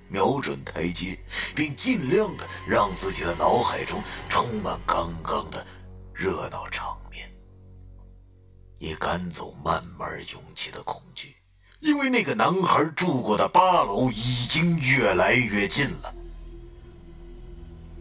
[0.09, 1.17] 瞄准台阶，
[1.55, 5.65] 并尽量的让自己的脑海中充满刚刚的
[6.13, 7.33] 热闹场面，
[8.79, 11.37] 以赶走慢慢涌起的恐惧。
[11.79, 16.13] 因为那个男孩住过的八楼已经越来越近了，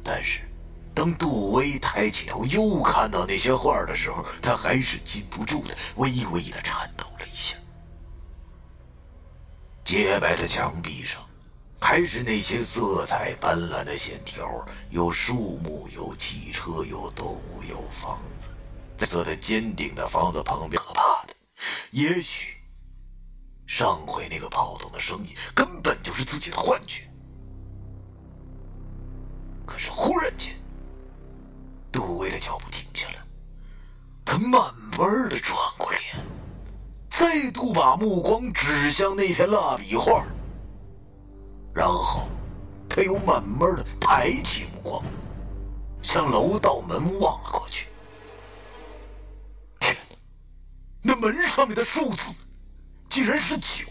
[0.03, 0.39] 但是。
[0.95, 7.57] 当杜威抬起头又看到那些画的时候，他还是禁不住的微微的颤抖了一下。
[9.83, 11.21] 洁白的墙壁上，
[11.81, 18.49] 还是那些色彩斑斓的线条，有树木，有汽车，有动物，有房子。
[18.95, 21.33] 在色的尖顶的房子旁边，可怕的，
[21.91, 22.53] 也许
[23.65, 27.09] 上回那个跑动的声音根本就是自己的幻觉。
[29.65, 30.53] 可是忽然间。
[31.93, 33.17] 杜威的脚步停下了，
[34.25, 36.01] 他慢慢的转过脸，
[37.07, 40.25] 再度把目光指向那片蜡笔画，
[41.71, 42.27] 然后
[42.89, 45.03] 他又慢慢的抬起目光，
[46.01, 47.87] 向楼道门望了过去。
[49.79, 50.15] 天哪，
[51.03, 52.39] 那门上面的数字
[53.07, 53.85] 竟然是九！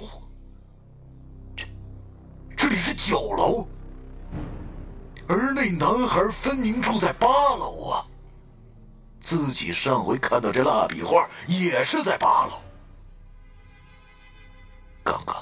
[1.57, 1.65] 这
[2.57, 3.69] 这里是九楼。
[5.29, 8.07] 而那男孩分明住在八楼啊！
[9.21, 12.61] 自己上回看到这蜡笔画也是在八楼。
[15.05, 15.37] 刚刚，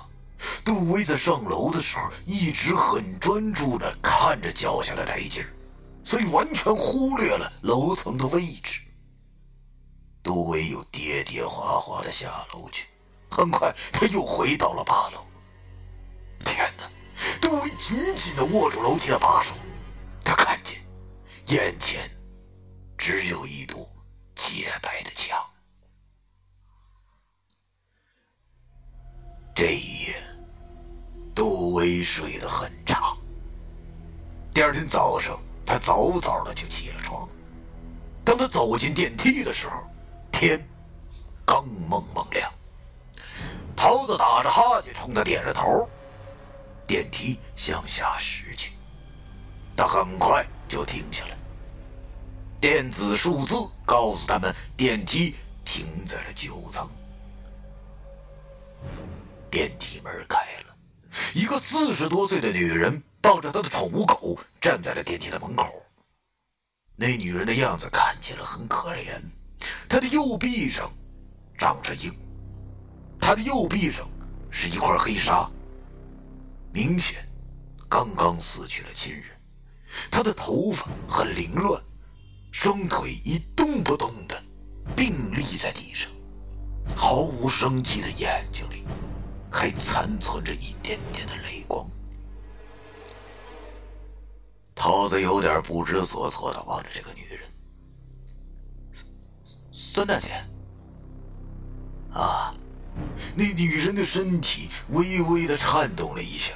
[0.65, 5.47] 杜威在上楼的时候一直很专注的看着脚下的台阶
[6.05, 8.81] 所以完全忽略了楼层的位置。
[10.23, 12.87] 杜威又跌跌滑滑的下楼去，
[13.31, 15.25] 很快他又回到了八楼。
[16.45, 16.85] 天哪！
[17.41, 19.55] 杜威紧紧的握住楼梯的把手。
[20.25, 20.81] 他看见，
[21.47, 22.11] 眼前
[22.97, 23.89] 只有一堵
[24.35, 25.39] 洁白的墙。
[29.55, 30.23] 这一夜，
[31.35, 33.15] 杜威睡得很差。
[34.53, 37.29] 第二天早上，他早早的就起了床。
[38.25, 39.83] 当他走进电梯的时候，
[40.33, 40.67] 天
[41.45, 42.51] 刚蒙蒙亮。
[43.77, 45.89] 桃子打着哈欠冲他点着头，
[46.87, 48.73] 电梯向下驶去。
[49.81, 51.37] 他很快就停下了。
[52.61, 53.55] 电子数字
[53.87, 56.87] 告诉他们，电梯停在了九层。
[59.51, 60.77] 电梯门开了，
[61.35, 65.83] 一个四十多岁的女人抱着她的宠物狗站在了电梯的门口。
[66.95, 69.19] 那女人的样子看起来很可怜，
[69.89, 70.93] 她的右臂上
[71.57, 72.13] 长着鹰，
[73.19, 74.07] 她的右臂上
[74.51, 75.51] 是一块黑纱，
[76.71, 77.27] 明显
[77.89, 79.40] 刚刚死去了亲人。
[80.11, 81.83] 她的头发很凌乱，
[82.53, 84.43] 双腿一动不动的
[84.97, 86.11] 并立在地上，
[86.97, 88.85] 毫无生气的眼睛里。
[89.53, 91.85] 还残存着一点点的泪光，
[94.77, 97.41] 桃子有点不知所措的望着这个女人。
[99.73, 100.41] 孙大姐，
[102.13, 102.55] 啊，
[103.35, 106.55] 那女人的身体微微的颤动了一下，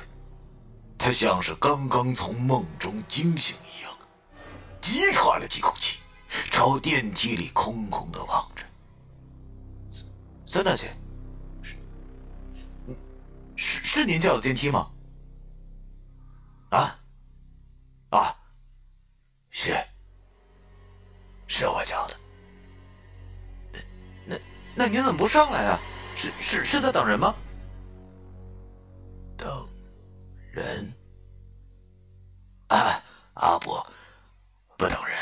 [1.05, 3.95] 他像是刚刚从梦中惊醒一样，
[4.81, 5.99] 急喘了几口气，
[6.51, 8.65] 朝电梯里空空的望着。
[10.47, 10.97] 孙大姐。
[13.55, 14.91] 是是您叫的电梯吗？
[16.71, 16.99] 啊，
[18.09, 18.35] 啊，
[19.51, 19.77] 是，
[21.47, 22.17] 是我叫的。
[24.25, 24.37] 那
[24.75, 25.79] 那您怎么不上来啊？
[26.17, 27.35] 是是是在等人吗？
[29.37, 29.69] 等
[30.51, 30.94] 人？
[32.75, 33.03] 啊
[33.35, 33.85] 啊不，
[34.77, 35.17] 不等人。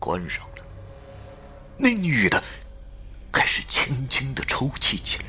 [0.00, 0.64] 关上了。
[1.78, 2.42] 那女的
[3.30, 5.24] 开始轻轻的抽泣起来。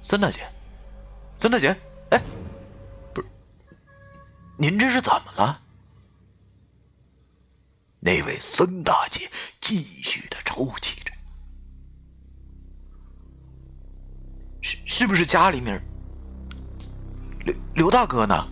[0.00, 0.50] 孙大姐，
[1.36, 1.76] 孙大姐，
[2.10, 2.20] 哎，
[3.12, 3.28] 不是，
[4.56, 5.60] 您这是怎么了？
[8.00, 9.30] 那位孙大姐
[9.60, 11.07] 继续的抽泣着，
[14.68, 15.82] 是是不是家里面
[17.46, 18.46] 刘刘大哥呢？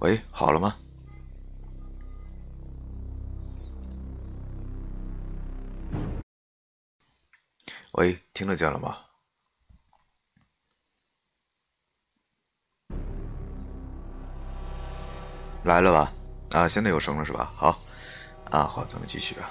[0.00, 0.76] 喂，好了吗？
[7.98, 8.96] 喂，听得见了吗？
[15.64, 16.12] 来了吧？
[16.52, 17.52] 啊，现在有声了是吧？
[17.56, 17.76] 好，
[18.52, 19.50] 啊，好，咱们继续啊。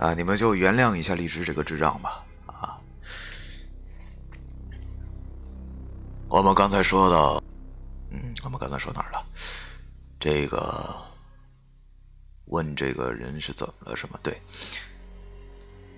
[0.00, 2.26] 啊，你们就原谅一下荔枝这个智障吧。
[2.46, 2.76] 啊，
[6.26, 7.40] 我们刚才说到。
[8.10, 9.24] 嗯，我们刚才说哪儿了？
[10.18, 10.92] 这个
[12.46, 13.96] 问这个人是怎么了？
[13.96, 14.18] 是吗？
[14.24, 14.42] 对，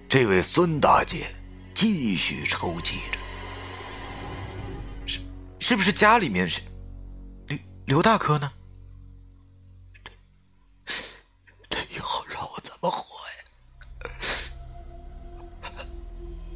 [0.09, 1.37] 这位孙大姐
[1.75, 3.19] 继续抽泣着，
[5.07, 5.21] 是
[5.61, 6.63] 是不是家里面是
[7.47, 8.51] 刘刘大哥呢？
[10.03, 10.11] 这
[11.69, 13.45] 这以后让我怎么活呀？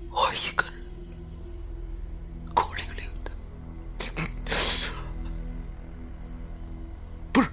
[0.09, 0.73] 我一个人
[2.55, 3.31] 孤零零的，
[7.31, 7.51] 不是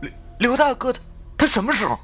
[0.00, 0.10] 刘。
[0.38, 1.00] 刘大哥，他
[1.36, 2.00] 他什么时候？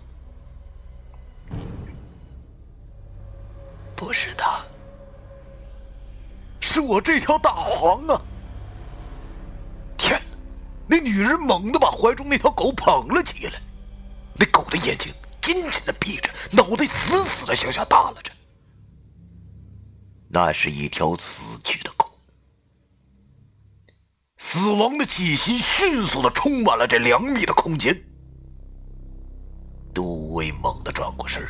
[11.16, 13.58] 女人猛地把怀中那条狗捧了起来，
[14.34, 15.10] 那狗的眼睛
[15.40, 18.30] 紧紧的闭着，脑袋死死的向下耷拉着。
[20.28, 22.06] 那是一条死去的狗，
[24.36, 27.98] 死亡的气息迅速的充满了这两米的空间。
[29.94, 31.42] 杜威猛地转过身，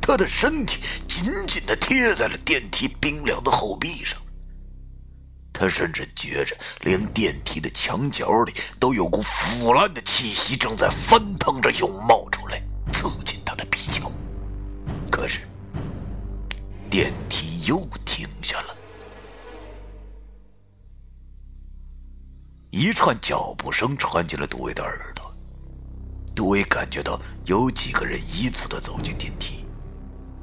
[0.00, 4.21] 他的身体紧紧地贴在了电梯冰凉的后壁上。
[5.62, 12.60] 他甚至觉着，连电梯的墙角里都有股腐烂的气息正在翻腾着涌冒出来，
[12.92, 14.10] 刺进他的鼻腔。
[15.08, 15.46] 可是，
[16.90, 18.76] 电梯又停下了，
[22.70, 25.32] 一串脚步声传进了杜威的耳朵。
[26.34, 29.61] 杜威感觉到有几个人依次的走进电梯，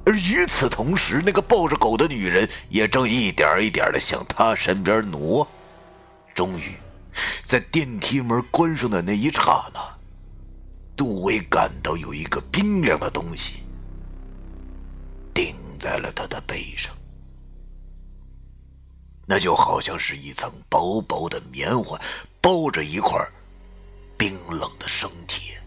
[0.06, 5.48] 而与此同时，那个抱着狗的女人也正一点一点的向他身边挪。
[6.34, 6.76] 终于，
[7.44, 9.80] 在电梯门关上的那一刹那，
[10.96, 13.64] 杜威感到有一个冰凉的东西
[15.34, 16.96] 顶在了他的背上，
[19.26, 22.00] 那就好像是一层薄薄的棉花
[22.42, 23.20] 包着一块
[24.18, 25.62] 冰冷的生铁。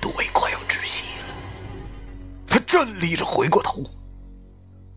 [0.00, 1.04] 杜威快要窒息，
[2.66, 3.82] 站立着，回过头，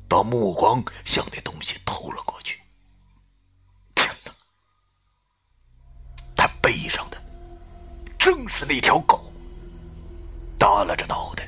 [0.08, 2.60] 把目光向那东西投了过去。
[3.94, 4.32] 天哪！
[6.36, 7.18] 他背上的。
[8.18, 9.32] 正是那条狗。
[10.58, 11.48] 耷拉着脑袋，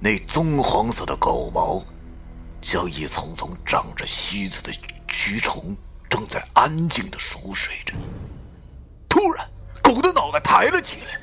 [0.00, 1.84] 那棕黄色的狗毛，
[2.62, 4.72] 像一丛丛长着须子的
[5.06, 5.76] 蛆虫，
[6.08, 7.94] 正在安静的熟睡着。
[9.06, 9.46] 突然，
[9.82, 11.20] 狗的脑袋抬了起来，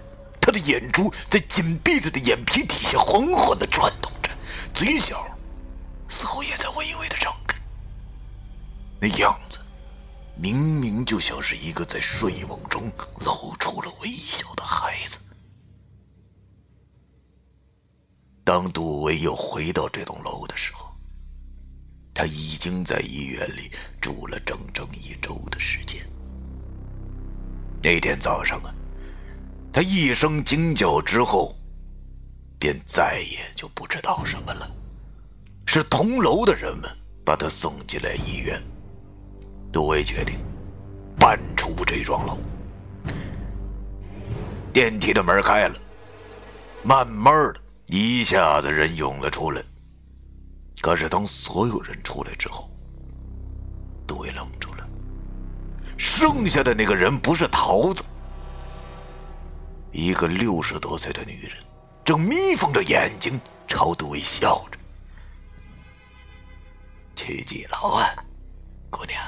[0.48, 4.30] 他的眼珠在紧闭着的眼皮底下缓缓的转动着，
[4.74, 5.28] 嘴角
[6.08, 7.60] 似乎也在微微的张开。
[9.02, 9.60] 那样子，
[10.38, 12.90] 明明就像是一个在睡梦中
[13.26, 15.20] 露出了微笑的孩子。
[18.46, 20.96] 当杜威又回到这栋楼的时候，
[22.14, 23.70] 他已经在医院里
[24.00, 26.10] 住了整整一周的时间。
[27.84, 28.74] 那天早上啊，
[29.72, 31.56] 他一声惊叫之后，
[32.58, 34.70] 便再也就不知道什么了。
[35.66, 36.90] 是同楼的人们
[37.26, 38.62] 把他送进了医院。
[39.72, 40.40] 杜威决定
[41.20, 42.38] 搬出这幢楼。
[44.72, 45.76] 电梯的门开了，
[46.84, 47.62] 慢慢的。
[47.90, 49.64] 一下子人涌了出来，
[50.82, 52.70] 可是当所有人出来之后，
[54.06, 54.86] 杜威愣住了。
[55.98, 58.04] 剩下的那个人不是桃子，
[59.92, 61.54] 一个六十多岁的女人，
[62.04, 64.78] 正眯缝着眼睛朝杜威笑着。
[67.16, 68.06] 去几楼啊，
[68.90, 69.24] 姑娘？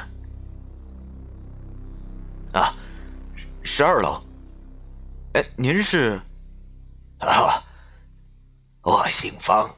[2.53, 2.75] 啊，
[3.63, 4.21] 十二楼。
[5.33, 6.21] 哎，您是？
[7.19, 7.63] 啊。
[8.81, 9.69] 我姓方，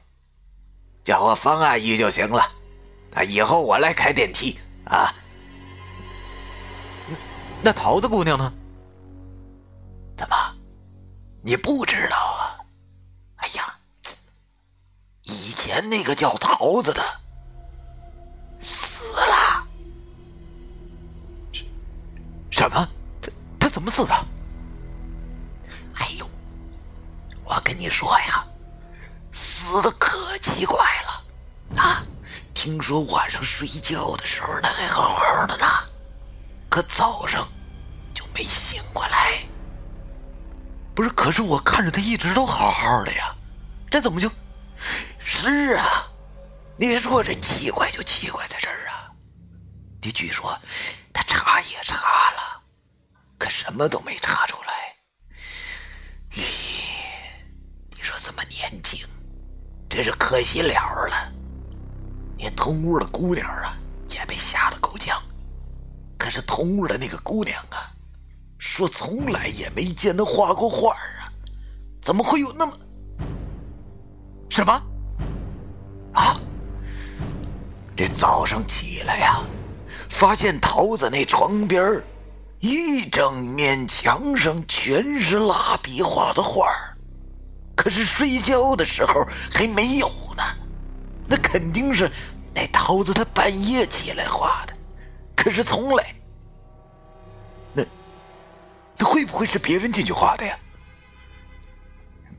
[1.04, 2.42] 叫我方阿姨就行了。
[3.10, 5.12] 那以后我来开电梯啊。
[7.62, 8.52] 那桃子姑娘呢？
[10.16, 10.36] 怎么，
[11.44, 12.56] 你不知道啊？
[13.36, 13.74] 哎呀，
[15.24, 17.02] 以前那个叫桃子的
[18.60, 19.66] 死了。
[22.50, 22.88] 什么？
[23.20, 24.14] 他他怎么死的？
[25.94, 26.30] 哎呦，
[27.44, 28.46] 我跟你说呀。
[29.32, 32.04] 死的可奇怪了，啊！
[32.52, 35.66] 听说晚上睡觉的时候那还好好的呢，
[36.68, 37.48] 可早上
[38.14, 39.42] 就没醒过来。
[40.94, 43.34] 不是，可是我看着他一直都好好的呀，
[43.90, 44.30] 这怎么就？
[45.24, 46.08] 是啊，
[46.76, 49.10] 你说这奇怪就奇怪在这儿啊！
[50.02, 50.58] 你据说
[51.12, 52.62] 他查也查了，
[53.38, 54.96] 可什么都没查出来。
[56.32, 56.42] 咦，
[57.90, 59.06] 你说这么年轻？
[59.88, 61.32] 真是可惜了了，
[62.36, 63.76] 你同屋的姑娘啊
[64.08, 65.22] 也被吓得够呛。
[66.18, 67.91] 可是同屋的那个姑娘啊，
[68.64, 71.26] 说从来也没见他画过画啊，
[72.00, 72.72] 怎么会有那么
[74.48, 74.72] 什么？
[76.12, 76.40] 啊？
[77.96, 79.42] 这早上起来呀，
[80.08, 82.00] 发现桃子那床边
[82.60, 86.68] 一整面墙上全是蜡笔画的画。
[87.74, 90.06] 可是睡觉的时候还没有
[90.36, 90.42] 呢，
[91.26, 92.08] 那肯定是
[92.54, 94.74] 那桃子他半夜起来画的。
[95.34, 96.14] 可是从来，
[99.02, 100.58] 会不会是别人进去画的呀？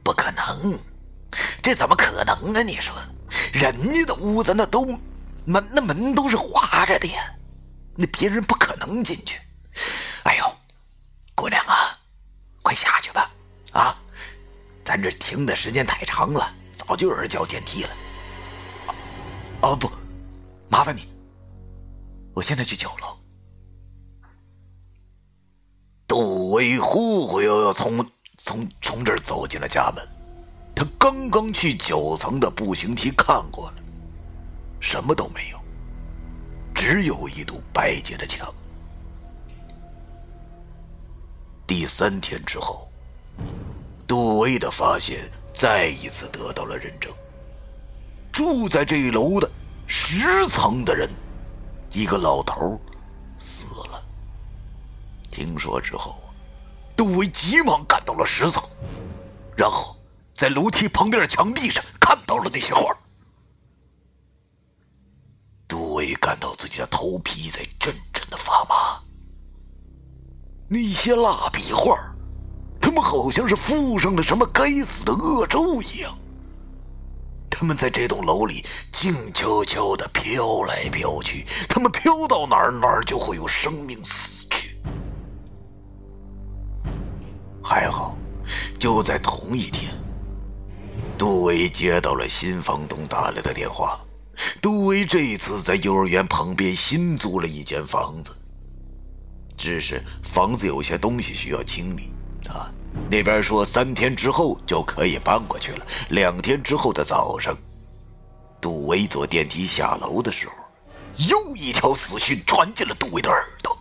[0.03, 0.77] 不可能，
[1.61, 2.61] 这怎么可能呢？
[2.61, 2.93] 你说，
[3.53, 4.85] 人家的屋子那都
[5.45, 7.23] 门那门都是划着的呀，
[7.95, 9.39] 那别人不可能进去。
[10.23, 10.55] 哎呦，
[11.35, 11.97] 姑娘啊，
[12.61, 13.31] 快下去吧，
[13.71, 13.97] 啊！
[14.83, 17.89] 咱这停的时间太长了，早就有人叫电梯了。
[19.61, 19.89] 哦不，
[20.69, 21.07] 麻烦你，
[22.33, 23.17] 我现在去九楼。
[26.13, 28.05] 杜威忽忽悠悠从
[28.37, 30.07] 从从这儿走进了家门，
[30.75, 33.73] 他刚刚去九层的步行梯看过了，
[34.79, 35.57] 什么都没有，
[36.71, 38.53] 只有一堵白洁的墙。
[41.65, 42.87] 第三天之后。
[44.05, 47.11] 杜威的发现再一次得到了认证。
[48.31, 49.49] 住在这一楼的
[49.87, 51.09] 十层的人，
[51.89, 52.79] 一个老头
[53.39, 54.02] 死了。
[55.33, 56.21] 听说之后，
[56.95, 58.63] 杜威急忙赶到了十层，
[59.57, 59.95] 然后
[60.35, 62.95] 在楼梯旁边的墙壁上看到了那些画。
[65.67, 69.01] 杜威感到自己的头皮在阵阵的发麻。
[70.67, 71.97] 那些蜡笔画。
[72.79, 76.15] 他们好像是附上了什么该死的恶咒一样。
[77.49, 84.42] 他们在这栋楼里静悄悄地飘来飘去，他们飘到哪儿，哪儿就会有生命死
[87.63, 88.15] 还好，
[88.77, 89.93] 就在同一天，
[91.17, 93.97] 杜威接到了新房东打来的电话。
[94.61, 98.31] 杜威这一次在幼儿园旁边新租了一间房子，
[99.55, 102.11] 只是房子有些东西需要清理。
[102.49, 102.69] 啊，
[103.09, 105.85] 那边说三天之后就可以搬过去了。
[106.09, 107.55] 两天之后的早上，
[108.59, 110.53] 杜威坐电梯下楼的时候，
[111.29, 113.77] 又一条死讯传进了杜威的耳朵。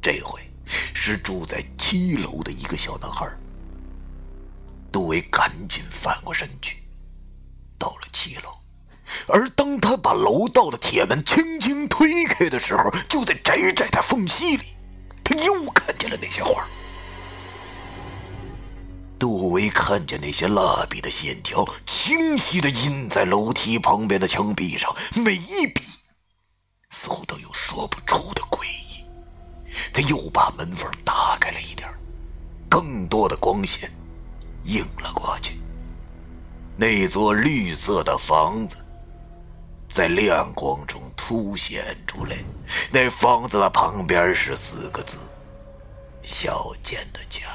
[0.00, 0.40] 这回
[0.94, 3.28] 是住在七楼的一个小男孩。
[4.90, 6.82] 杜威赶紧翻过身去，
[7.78, 8.50] 到了七楼。
[9.26, 14.64] 而当他把楼道的铁门轻轻推开的时候，就在窄窄的缝隙里，
[15.24, 16.66] 他又看见了那些画。
[19.18, 25.82] 杜威看见那些蜡笔的线条清晰的印在楼梯旁边的墙壁上，每一笔
[26.90, 28.87] 似乎都有说不出的诡异。
[29.92, 31.88] 他又把门缝打开了一点，
[32.68, 33.90] 更多的光线
[34.64, 35.60] 映了过去。
[36.76, 38.76] 那座绿色的房子。
[39.88, 42.36] 在亮光中凸显出来。
[42.92, 45.16] 那房子的旁边是四个字
[46.22, 47.46] ：“小贱的家。”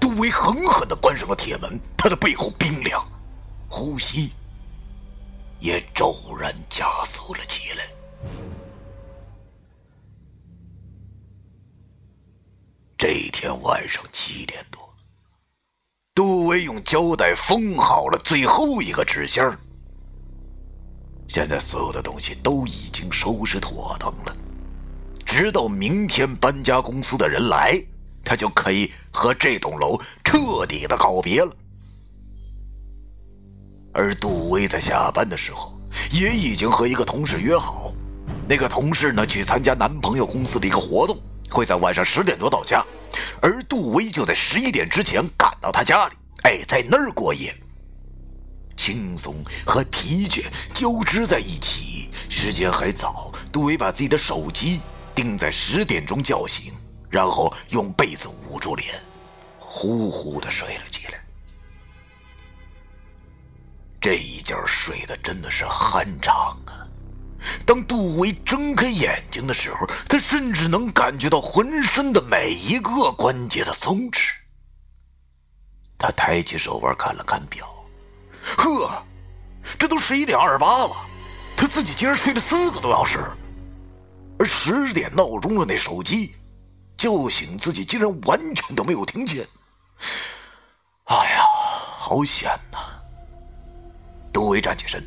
[0.00, 3.00] 杜威狠狠的关上了铁门，他的背后冰凉，
[3.68, 4.32] 呼吸
[5.60, 7.84] 也骤然加速了起来。
[13.00, 14.78] 这一天晚上七点多，
[16.14, 19.58] 杜威用胶带封好了最后一个纸箱。
[21.26, 24.36] 现在所有的东西都已经收拾妥当了，
[25.24, 27.82] 直到明天搬家公司的人来，
[28.22, 31.50] 他就可以和这栋楼彻底的告别了。
[33.94, 35.72] 而杜威在下班的时候，
[36.12, 37.94] 也已经和一个同事约好，
[38.46, 41.18] 那个同事呢去参加男朋友公司的一个活动，
[41.50, 42.84] 会在晚上十点多到家，
[43.42, 46.14] 而杜威就在十一点之前赶到他家里，
[46.44, 47.54] 哎，在那儿过夜。
[48.76, 52.10] 轻松和疲倦交织在一起。
[52.30, 54.80] 时间还早，杜威把自己的手机
[55.14, 56.72] 定在十点钟叫醒，
[57.10, 58.98] 然后用被子捂住脸，
[59.58, 61.20] 呼呼的睡了起来。
[64.00, 66.79] 这一觉睡得真的是酣畅啊！
[67.64, 74.30] 当杜威睁开眼睛的时候，他甚至能感觉到浑身的每一个关节的松弛。
[75.98, 77.68] 他抬起手腕看了看表。
[78.56, 79.02] 呵，
[79.78, 80.96] 这都十一点二十八了，
[81.56, 83.18] 他自己竟然睡了四个多小时，
[84.38, 86.34] 而十点闹钟的那手机
[86.96, 89.46] 叫醒自己，竟然完全都没有听见。
[91.04, 91.42] 哎呀，
[91.96, 92.78] 好险呐！
[94.32, 95.06] 杜威站起身，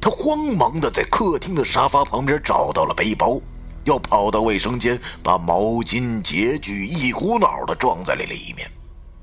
[0.00, 3.38] 他慌忙的在客厅的沙发旁边找到了背包，
[3.84, 8.70] 要跑到卫生间把毛巾、洁具一股脑的装在了里面。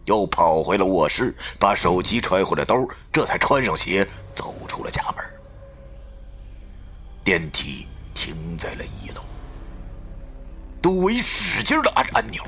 [0.06, 5.26] 又跑回了卧室，把手机揣回了兜，这才穿上鞋走出了家门。
[7.24, 9.22] 电梯停在了一楼，
[10.82, 12.42] 杜威使劲的按着按钮，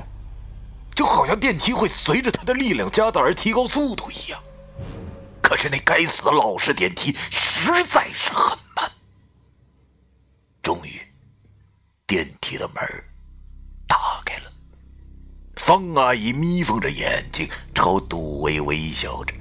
[0.94, 4.40] 就好像电梯会随着他的力量加大而提高速度一样。
[5.50, 8.88] 可是那该死的老式电梯实在是很慢。
[10.62, 11.02] 终于，
[12.06, 12.76] 电梯的门
[13.88, 14.52] 打开了。
[15.56, 19.34] 方阿姨眯缝着眼睛朝杜威微笑着。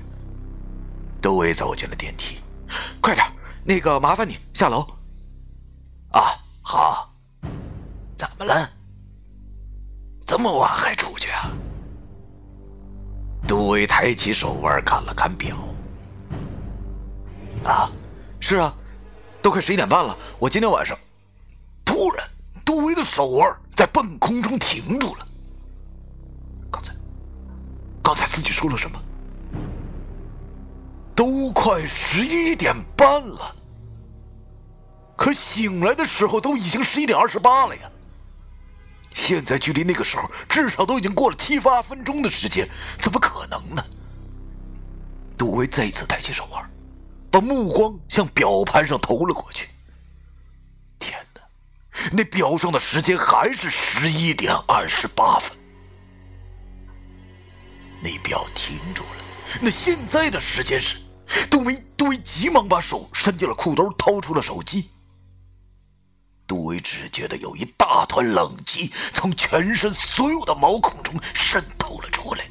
[1.22, 2.40] 杜威走进了电梯，
[3.00, 3.32] 快点，
[3.64, 4.82] 那个麻烦你下楼。
[6.12, 6.34] 啊，
[6.64, 7.14] 好。
[8.18, 8.68] 怎么了？
[10.26, 11.52] 这么晚还出去啊？
[13.48, 15.56] 杜威抬起手腕看了看表。
[17.66, 17.92] 啊，
[18.40, 18.74] 是啊，
[19.42, 20.18] 都快十一点半了。
[20.40, 20.98] 我今天晚上……
[21.86, 22.28] 突然，
[22.64, 25.28] 杜威的手腕在半空中停住了。
[26.72, 26.94] 刚才
[28.02, 29.02] 刚才自己说了什么？
[31.16, 33.54] 都快十一点半了，
[35.18, 37.92] 可醒来的时候都已经十一点二十八了呀。
[39.14, 42.70] 现在距离那个时候至少都已经过了七八分钟的时间，
[43.02, 43.84] 怎么可能呢？
[45.38, 46.72] 杜威再一次抬起手腕，
[47.32, 49.70] 把目光向表盘上投了过去。
[51.00, 51.42] 天哪，
[52.12, 55.58] 那表上的时间还是十一点二十八分。
[58.02, 59.24] 那表停住了。
[59.62, 60.98] 那现在的时间是？
[61.52, 64.90] 杜威，杜威急忙把手伸进了裤兜，掏出了手机。
[66.48, 72.46] 杜威只觉得有一大团冷气从全身所有的毛孔中渗透了出来。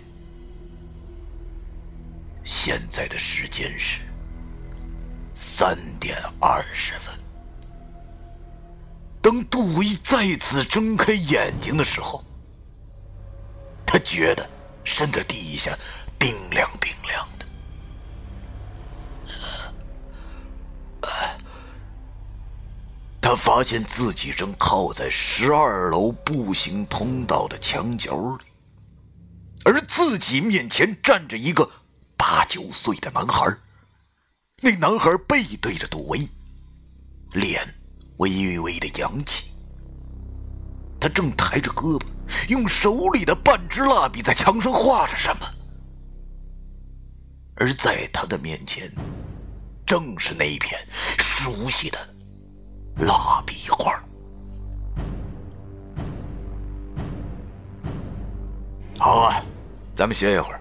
[2.44, 4.02] 现在的时间是
[5.40, 7.15] 三点二十分。
[9.23, 12.24] 当杜威再次睁开眼睛的时候，
[13.86, 14.44] 他觉得。
[14.82, 15.78] 身在地下，
[16.19, 17.47] 冰凉冰凉的。
[23.20, 28.47] 他发现自己正靠在十二楼步行通道的墙角里，
[29.62, 31.70] 而自己面前站着一个
[32.16, 33.55] 八九岁的男孩。
[34.60, 36.28] 那男孩背对着杜威，
[37.32, 37.62] 脸
[38.16, 39.52] 微微的扬起。
[41.01, 42.02] 他正抬着胳膊，
[42.48, 45.48] 用手里的半支蜡笔在墙上画着什么。
[47.55, 48.90] 而在他的面前，
[49.86, 50.76] 正是那一片
[51.18, 51.98] 熟悉的
[52.97, 54.02] 蜡笔画。
[58.98, 59.40] 好啊，
[59.94, 60.60] 咱们歇一会儿，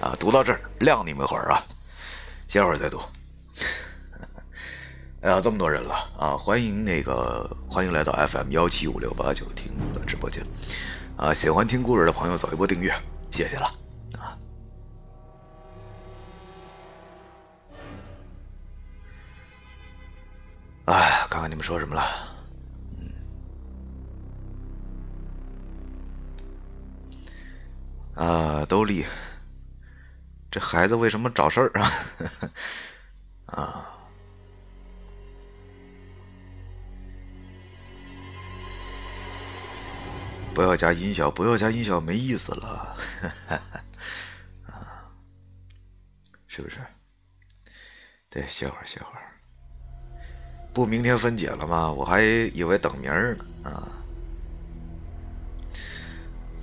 [0.00, 1.64] 啊，读到这儿晾你们一会儿啊，
[2.48, 3.00] 歇会儿再读。
[5.22, 6.34] 哎呀，这么多人了啊！
[6.34, 10.42] 欢迎那个，欢迎来到 FM 幺七五六八九听组的直播间
[11.14, 11.34] 啊！
[11.34, 12.90] 喜欢听故事的朋友，走一波订阅，
[13.30, 13.66] 谢谢了
[14.18, 14.38] 啊！
[20.86, 22.02] 哎，看看你们说什么了？
[28.14, 29.04] 啊，都立，
[30.50, 31.92] 这孩子为什么找事儿啊？
[33.62, 33.99] 啊！
[40.60, 42.94] 不要加音效，不要加音效，没意思了，
[44.68, 45.08] 啊，
[46.48, 46.76] 是不是？
[48.28, 49.22] 对，歇会儿，歇会儿。
[50.74, 51.90] 不，明天分解了吗？
[51.90, 53.88] 我还以为等明儿呢，啊。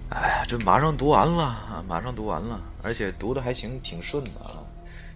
[0.10, 1.84] 哎呀，这马上读完了！
[1.88, 4.62] 马上读完了，而且读的还行，挺顺的啊，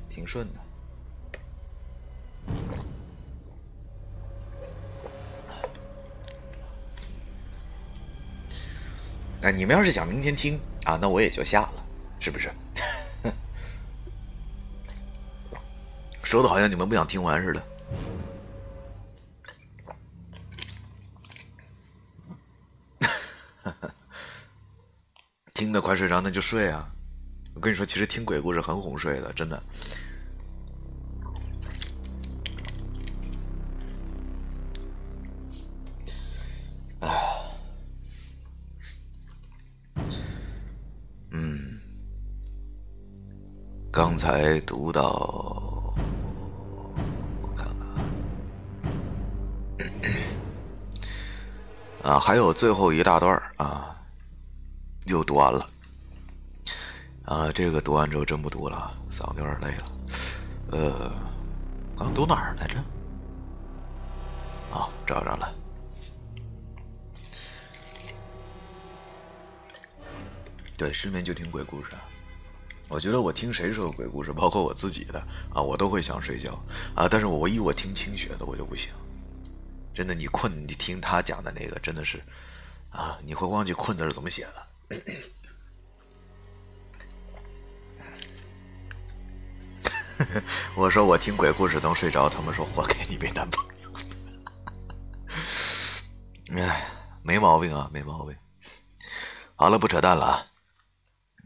[0.09, 0.59] 挺顺的。
[9.41, 11.83] 哎，你们要是想明天听啊，那我也就下了，
[12.19, 12.51] 是不是？
[16.23, 17.63] 说的好像你们不想听完似的。
[25.53, 26.87] 听的快睡着，那就睡啊！
[27.53, 29.61] 我跟你说，其实听鬼故事很哄睡的，真的。
[44.01, 45.93] 刚才读到，
[47.39, 47.87] 我看看
[52.11, 53.95] 啊，还有最后一大段啊，
[55.05, 55.67] 又读完了
[57.25, 57.51] 啊。
[57.51, 59.85] 这个读完之后真不读了，嗓子有点累了。
[60.71, 61.11] 呃，
[61.95, 62.79] 刚读哪儿来着？
[64.73, 65.53] 啊，找着了。
[70.75, 71.91] 对，失眠就听鬼故事。
[72.91, 75.17] 我觉得我听谁说的鬼故事，包括我自己的
[75.53, 76.61] 啊，我都会想睡觉
[76.93, 77.07] 啊。
[77.09, 78.91] 但是我一我听清雪的，我就不行。
[79.93, 82.21] 真的，你困，你听他讲的那个，真的是
[82.89, 84.67] 啊，你会忘记困字是怎么写的。
[90.75, 93.93] 我说我听鬼故事能睡着，他们说活该你没男朋友。
[96.61, 96.85] 哎，
[97.23, 98.35] 没毛病啊，没毛病。
[99.55, 100.45] 好了，不扯淡了啊，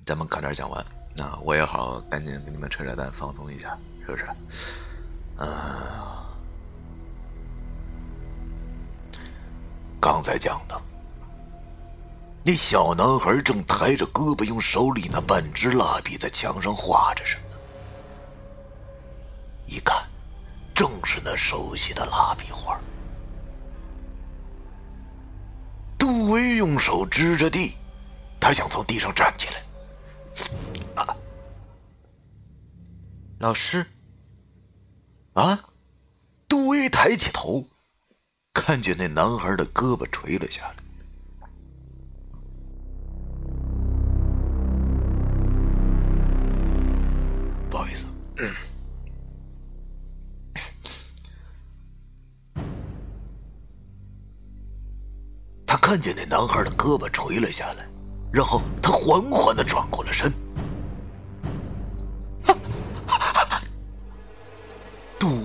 [0.07, 0.83] 咱们快点讲完。
[1.17, 4.25] 那我也好，赶紧给你们扯扯淡，放松一下，是不是？
[5.37, 6.27] 啊，
[9.99, 10.81] 刚才讲的，
[12.43, 17.41] 那小男孩正抬着胳膊，用手里那半支蜡笔在墙上画着什么。
[19.67, 20.03] 一看，
[20.73, 22.77] 正是那熟悉的蜡笔画。
[25.97, 27.75] 杜威用手支着地，
[28.39, 29.61] 他想从地上站起来。
[33.37, 33.85] 老师，
[35.33, 35.59] 啊！
[36.47, 37.67] 杜威抬起头，
[38.53, 40.75] 看见那男孩的胳膊垂了下来。
[47.69, 48.05] 不好意思，
[55.67, 57.85] 他看见那男孩的胳膊垂了下来，
[58.31, 60.31] 然后他缓缓的转过了身。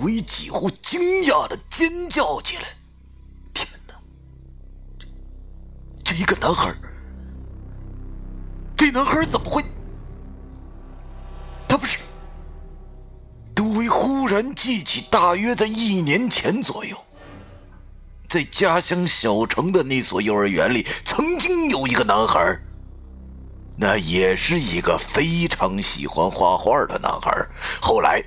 [0.01, 2.63] 杜威几乎惊讶的尖叫起来
[3.53, 3.95] ：“天哪！
[6.03, 6.75] 这一个男孩，
[8.75, 9.63] 这男孩怎么会？
[11.69, 11.99] 他不是……”
[13.55, 16.97] 杜威忽然记起，大约在一年前左右，
[18.27, 22.59] 在家乡小城的那所幼儿园里，曾经有一个男孩，
[23.77, 27.47] 那也是一个非常喜欢画画的男孩。
[27.83, 28.25] 后来。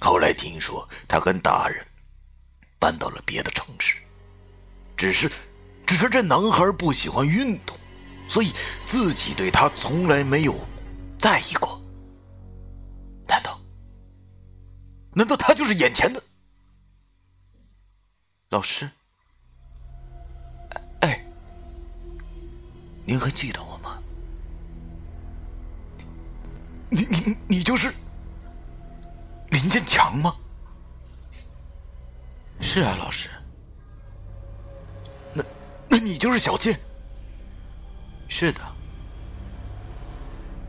[0.00, 1.84] 后来听说他跟大人
[2.78, 3.96] 搬到了别的城市，
[4.96, 5.30] 只是，
[5.86, 7.76] 只是这男孩不喜欢运动，
[8.28, 8.52] 所以
[8.86, 10.54] 自己对他从来没有
[11.18, 11.80] 在意过。
[13.26, 13.60] 难道？
[15.12, 16.22] 难道他就是眼前的
[18.50, 18.88] 老师？
[21.00, 21.20] 哎，
[23.04, 23.98] 您还记得我吗？
[26.90, 27.92] 你你你就是
[29.50, 30.34] 林建强吗？
[32.60, 33.28] 是啊，老师。
[35.32, 35.44] 那
[35.88, 36.78] 那你就是小贱？
[38.28, 38.60] 是的。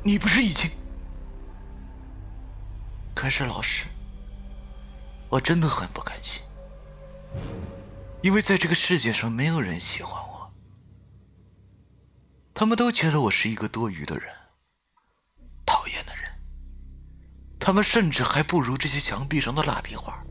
[0.03, 0.69] 你不是已经？
[3.13, 3.85] 可是老师，
[5.27, 6.41] 我真的很不甘心，
[8.21, 10.53] 因为在这个世界上没有人喜欢我，
[12.53, 14.33] 他们都觉得我是一个多余的人，
[15.65, 16.31] 讨厌的人。
[17.59, 20.23] 他们甚至还不如这些墙壁上的蜡笔画。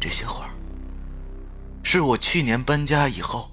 [0.00, 0.50] 这些画
[1.82, 3.50] 是我去年搬家以后，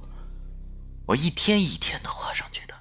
[1.06, 2.74] 我一天一天的画上去的，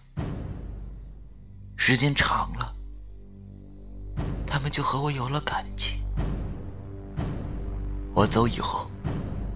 [1.77, 2.75] 时间长了。
[4.47, 6.01] 他们就和我有了感情。
[8.13, 8.91] 我走以后，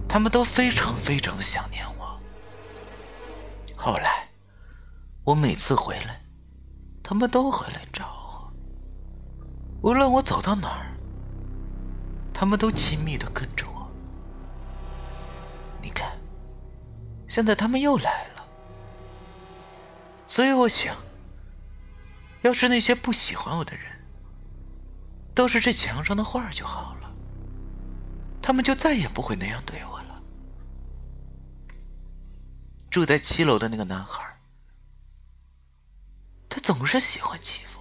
[0.07, 2.17] 他们都非常非常的想念我。
[3.75, 4.29] 后来，
[5.25, 6.21] 我每次回来，
[7.03, 8.24] 他们都会来找我。
[9.85, 10.97] 无论我走到哪儿，
[12.33, 13.87] 他们都亲密的跟着我。
[15.79, 16.17] 你看，
[17.27, 18.43] 现在他们又来了。
[20.27, 20.97] 所以我想，
[22.41, 23.85] 要是那些不喜欢我的人，
[25.35, 27.15] 都是这墙上的画就好了，
[28.41, 30.19] 他们就再也不会那样对我了。
[32.89, 34.39] 住在七楼的那个男孩，
[36.49, 37.74] 他总是喜欢欺负，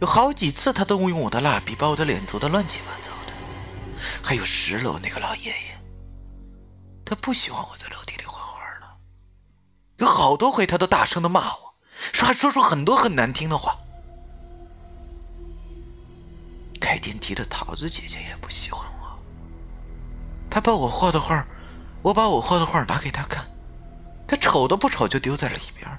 [0.00, 3.32] 有好几次他都用我的蜡笔把我的脸涂得乱七八糟的。
[4.22, 5.78] 还有十楼那个老爷爷，
[7.04, 8.96] 他不喜欢我在楼梯里画画了，
[9.98, 11.74] 有好多回他都大声的骂我，
[12.12, 13.76] 说还说出很多很难听的话。
[16.78, 19.18] 开电梯的桃子姐姐也不喜欢我。
[20.50, 21.44] 她把我画的画，
[22.02, 23.44] 我把我画的画拿给她看，
[24.26, 25.90] 她瞅都不瞅就丢在了一边。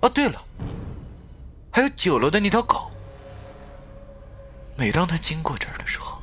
[0.00, 0.40] 哦，对了，
[1.74, 2.88] 还有九楼的那条狗。
[4.76, 6.22] 每当他经过这儿的时候，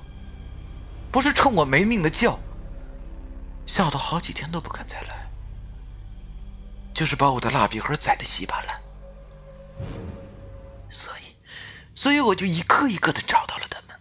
[1.11, 2.39] 不是冲我没命的叫，
[3.65, 5.29] 笑得好几天都不敢再来，
[6.93, 8.81] 就是把我的蜡笔盒宰得稀巴烂。
[10.89, 11.35] 所以。
[11.93, 13.99] 所以我就一个一个的找到了他们，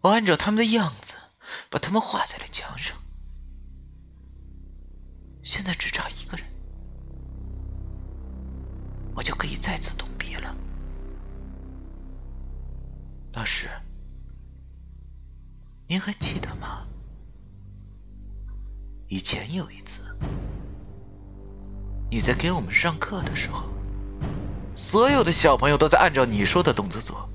[0.00, 1.14] 我按照他们的样子
[1.70, 2.96] 把他们画在了墙上。
[5.42, 6.44] 现在只差一个人，
[9.16, 10.54] 我就可以再次动笔了。
[13.32, 13.70] 老师，
[15.88, 16.86] 您还记得吗？
[19.08, 20.02] 以前有一次，
[22.10, 23.64] 你在给我们上课的时候。
[24.74, 27.26] 所有的小朋友都在按照你说的动作做，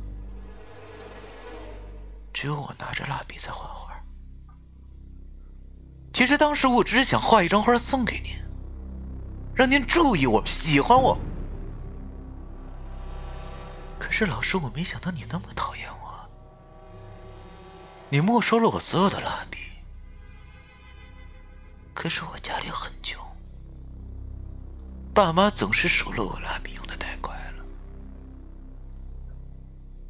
[2.31, 3.91] 只有我拿着蜡笔在画画。
[6.13, 8.33] 其实当时我只是想画一张画送给您，
[9.55, 11.17] 让您注意我、喜欢我。
[14.01, 16.27] 可是老师，我没想到你那么讨厌我，
[18.09, 19.59] 你没收了我所有的蜡笔。
[21.93, 23.23] 可是我家里很穷，
[25.13, 27.63] 爸妈总是数落我蜡笔用的太快了。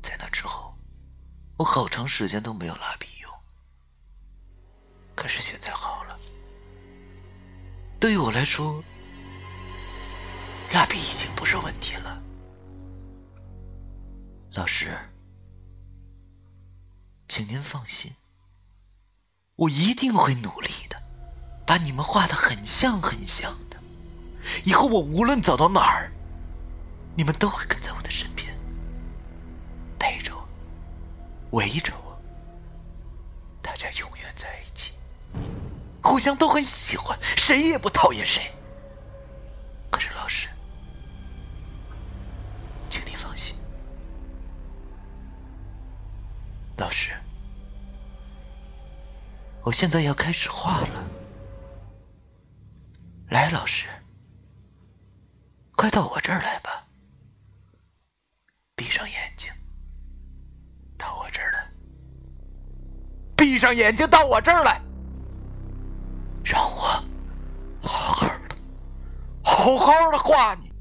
[0.02, 0.74] 在那之后。
[1.58, 3.32] 我好长时间都没有蜡笔用，
[5.14, 6.18] 可是现在好了。
[8.00, 8.82] 对于我来说，
[10.74, 12.20] 蜡笔已经不是问题了。
[14.54, 14.98] 老师，
[17.30, 18.14] 请您放心，
[19.56, 21.02] 我一定会努力的，
[21.66, 23.78] 把你们画的很像很像的。
[24.66, 26.12] 以后我无论走到哪儿，
[27.16, 28.54] 你们都会跟在我的身边。
[29.98, 30.46] 陪着我
[31.52, 32.22] 围着我，
[33.62, 34.92] 大家永远在一起，
[36.04, 38.52] 互相都很喜欢，谁也不讨厌谁。
[39.90, 40.50] 可是老师，
[46.82, 47.12] 老师，
[49.62, 51.08] 我现在要开始画了。
[53.30, 53.88] 来，老师，
[55.76, 56.88] 快到我这儿来吧，
[58.76, 59.54] 闭上眼睛。
[60.98, 61.70] 到我这儿来
[63.38, 64.82] 闭上眼睛，到我这儿来，
[66.44, 67.04] 让我
[67.84, 68.56] 好好的、
[69.44, 70.72] 好好的画你。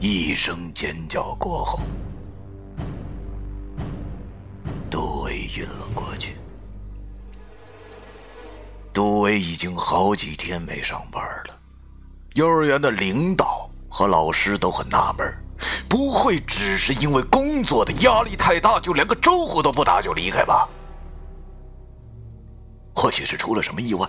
[0.00, 1.80] 一声尖叫过后，
[5.56, 6.36] 晕了过去。
[8.92, 9.40] 杜威。
[9.40, 11.58] 已经好几天没上班了，
[12.34, 15.34] 幼儿园的领导和老师都很纳闷，
[15.88, 20.68] 不会只是因为工作的压力太大，就连个招呼都不打就离开吧？
[22.94, 24.08] 或许是出了什么意外，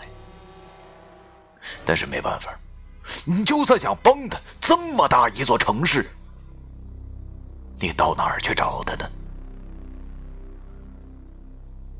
[1.86, 2.54] 但是没办法，
[3.26, 6.10] 你就算想帮他，这么大一座城市，
[7.80, 9.10] 你到哪儿去找他呢？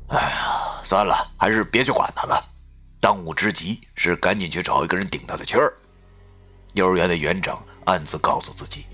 [0.08, 2.42] 哎呀，算了，还是别去管他了。
[3.00, 5.72] 当务之急是赶紧去找一个人顶他的气儿。
[6.74, 8.86] 幼儿园的园长暗自告诉自己，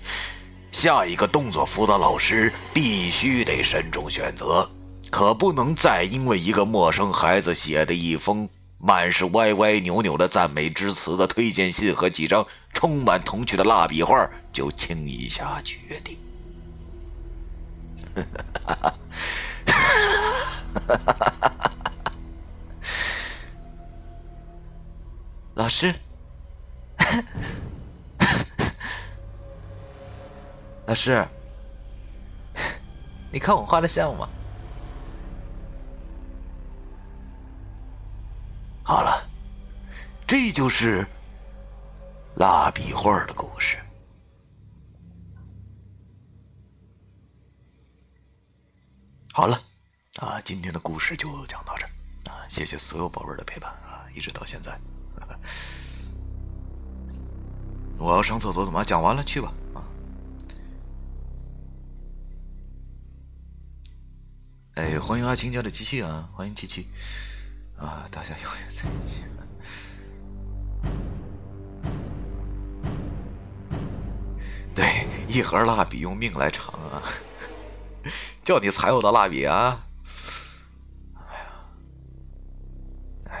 [0.71, 4.69] 下一个动作辅导老师必须得慎重选择，
[5.09, 8.47] 可不能再因为一个陌生孩子写的一封
[8.77, 16.17] 满是歪歪扭扭的赞美之词的推荐信和几张充满童趣的蜡笔画就轻易下决定。
[25.55, 25.93] 老师，
[30.85, 31.27] 老师，
[33.31, 34.27] 你看我画的像吗？
[38.83, 39.27] 好了，
[40.27, 41.07] 这就是
[42.35, 43.77] 蜡笔画的故事。
[49.33, 49.59] 好了，
[50.19, 51.85] 啊，今天的故事就讲到这
[52.31, 52.47] 啊！
[52.47, 54.79] 谢谢所有宝贝的陪伴啊，一直到现在。
[57.97, 59.21] 我要上厕所，怎么讲完了？
[59.21, 59.83] 去吧，啊！
[64.75, 66.87] 哎，欢迎阿青家的机器啊，欢迎七七
[67.77, 68.07] 啊！
[68.09, 69.21] 大家永远在一起。
[74.73, 77.03] 对，一盒蜡笔用命来偿啊！
[78.43, 79.81] 叫你踩我的蜡笔啊！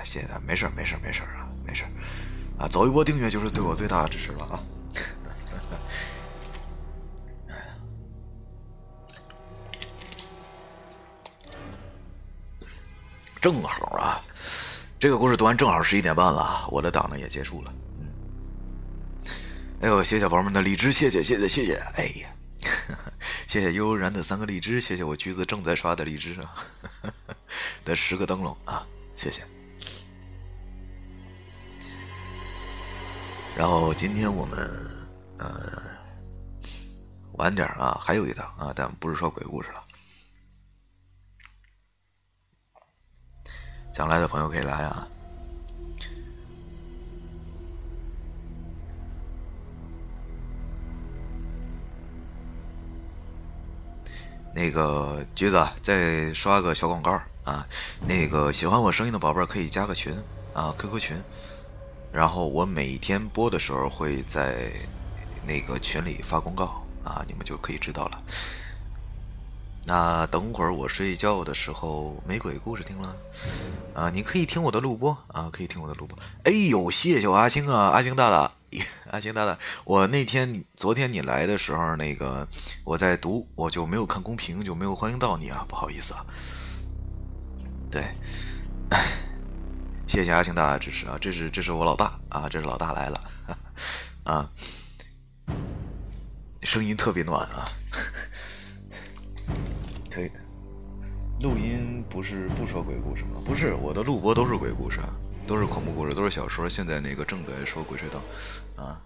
[0.05, 1.49] 谢谢他，没事没事没事啊。
[1.65, 1.83] 没事，
[2.59, 4.61] 啊，走一波订阅就是对我最大的支持了啊！
[13.41, 14.21] 正好啊，
[14.99, 17.73] 这个故事读完正好十一点半了，我的档呢也结束了。
[17.99, 18.13] 嗯，
[19.81, 21.75] 哎呦，谢谢宝宝们的荔枝，谢谢谢谢谢谢！
[21.95, 22.29] 哎呀，
[23.49, 26.53] 谢谢悠悠然的三个荔枝，谢谢我橘子正在刷的荔枝啊
[27.83, 29.43] 的十个灯笼啊，谢谢。
[33.57, 34.59] 然后今天我们
[35.39, 35.81] 呃
[37.33, 39.81] 晚点啊，还有一档啊，但不是说鬼故事了。
[43.93, 45.07] 想来的朋友可以来啊。
[54.53, 57.65] 那个橘子再刷个小广告啊，
[58.05, 60.13] 那个喜欢我声音的宝贝儿可以加个群
[60.53, 61.23] 啊，QQ 群。
[62.15, 64.71] 然后我每天播的时候会在
[65.45, 68.23] 那个群里发公告啊，你们就可以知道了。
[69.85, 73.15] 那等会儿我睡觉的时候没鬼故事听了
[73.93, 76.17] 啊，你可以听我的录播啊，可以听我的录播。
[76.45, 78.49] 哎呦，谢谢我阿星啊，阿星大大，
[79.11, 82.47] 阿星大大，我那天昨天你来的时候，那个
[82.85, 86.25] 我在读，我就没有看公屏，就没有欢迎到你啊，不好意思啊。
[87.91, 88.05] 对。
[90.15, 91.17] 谢谢阿星大家支持啊！
[91.19, 92.47] 这是这是我老大啊！
[92.47, 93.21] 这是老大来了
[94.23, 94.49] 啊！
[96.63, 97.67] 声音特别暖啊！
[100.09, 100.31] 可以，
[101.41, 103.41] 录音不是不说鬼故事吗？
[103.43, 105.01] 不是，我的录播都是鬼故事，
[105.45, 106.69] 都是恐怖故事，都是小说。
[106.69, 108.21] 现在那个正在说《鬼吹灯》
[108.81, 109.01] 啊。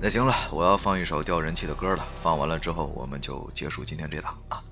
[0.00, 2.06] 那行了，我要放一首掉人气的歌了。
[2.22, 4.62] 放完了之后，我们就结束今天这档啊。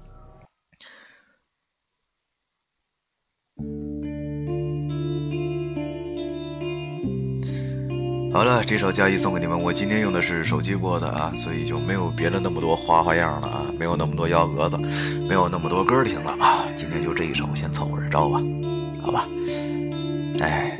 [8.32, 9.61] 好了，这首嘉怡送给你们。
[9.61, 14.78] 我今天用的是手机播的啊，所以就没有别的那么多花花样了啊，没有那么多幺蛾子，
[15.27, 16.65] 没有那么多歌听了啊。
[16.77, 18.40] 今天就这一首，先凑合着着吧，
[19.03, 19.27] 好吧？
[20.40, 20.78] 哎。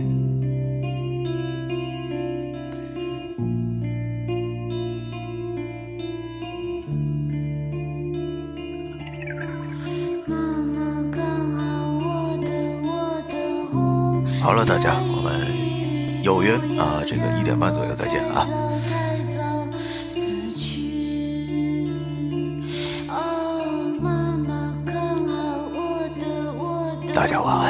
[14.47, 18.47] 好了，大家，我们有约啊，这个一点半左右再见啊！
[27.13, 27.66] 大家晚安。